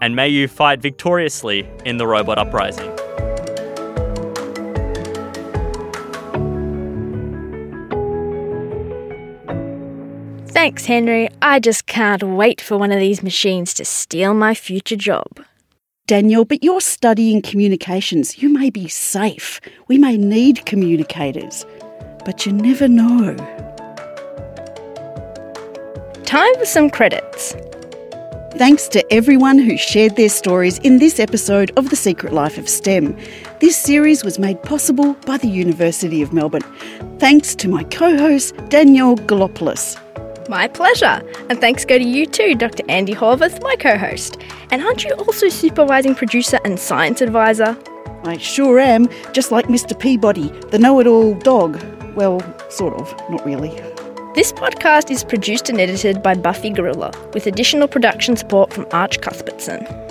and 0.00 0.16
may 0.16 0.28
you 0.28 0.48
fight 0.48 0.80
victoriously 0.80 1.68
in 1.84 1.98
the 1.98 2.06
robot 2.06 2.38
uprising. 2.38 2.90
Thanks, 10.46 10.86
Henry. 10.86 11.28
I 11.42 11.60
just 11.60 11.84
can't 11.84 12.22
wait 12.22 12.62
for 12.62 12.78
one 12.78 12.90
of 12.90 13.00
these 13.00 13.22
machines 13.22 13.74
to 13.74 13.84
steal 13.84 14.32
my 14.32 14.54
future 14.54 14.96
job. 14.96 15.44
Daniel, 16.10 16.44
but 16.44 16.64
you're 16.64 16.80
studying 16.80 17.40
communications. 17.40 18.42
You 18.42 18.48
may 18.48 18.68
be 18.68 18.88
safe. 18.88 19.60
We 19.86 19.96
may 19.96 20.16
need 20.16 20.66
communicators. 20.66 21.64
But 22.24 22.44
you 22.44 22.50
never 22.50 22.88
know. 22.88 23.36
Time 26.24 26.52
for 26.56 26.64
some 26.64 26.90
credits. 26.90 27.54
Thanks 28.54 28.88
to 28.88 29.12
everyone 29.12 29.60
who 29.60 29.76
shared 29.76 30.16
their 30.16 30.28
stories 30.28 30.80
in 30.80 30.98
this 30.98 31.20
episode 31.20 31.70
of 31.76 31.90
The 31.90 31.96
Secret 31.96 32.32
Life 32.32 32.58
of 32.58 32.68
STEM. 32.68 33.16
This 33.60 33.76
series 33.76 34.24
was 34.24 34.36
made 34.36 34.60
possible 34.64 35.14
by 35.26 35.36
the 35.36 35.46
University 35.46 36.22
of 36.22 36.32
Melbourne. 36.32 36.64
Thanks 37.20 37.54
to 37.54 37.68
my 37.68 37.84
co 37.84 38.18
host, 38.18 38.56
Danielle 38.68 39.14
Galopoulos. 39.14 39.96
My 40.50 40.66
pleasure. 40.66 41.22
And 41.48 41.60
thanks 41.60 41.84
go 41.84 41.96
to 41.96 42.02
you 42.02 42.26
too, 42.26 42.56
Dr. 42.56 42.82
Andy 42.88 43.14
Horvath, 43.14 43.62
my 43.62 43.76
co 43.76 43.96
host. 43.96 44.36
And 44.72 44.82
aren't 44.82 45.04
you 45.04 45.12
also 45.12 45.48
supervising 45.48 46.16
producer 46.16 46.58
and 46.64 46.76
science 46.76 47.20
advisor? 47.20 47.78
I 48.24 48.36
sure 48.36 48.80
am, 48.80 49.08
just 49.32 49.52
like 49.52 49.66
Mr. 49.66 49.96
Peabody, 49.96 50.48
the 50.72 50.78
know 50.80 50.98
it 50.98 51.06
all 51.06 51.34
dog. 51.34 51.80
Well, 52.16 52.40
sort 52.68 52.94
of, 52.94 53.14
not 53.30 53.46
really. 53.46 53.70
This 54.34 54.52
podcast 54.52 55.12
is 55.12 55.22
produced 55.22 55.70
and 55.70 55.80
edited 55.80 56.20
by 56.20 56.34
Buffy 56.34 56.70
Gorrilla, 56.70 57.12
with 57.32 57.46
additional 57.46 57.86
production 57.86 58.36
support 58.36 58.72
from 58.72 58.88
Arch 58.90 59.20
Cuthbertson. 59.20 60.09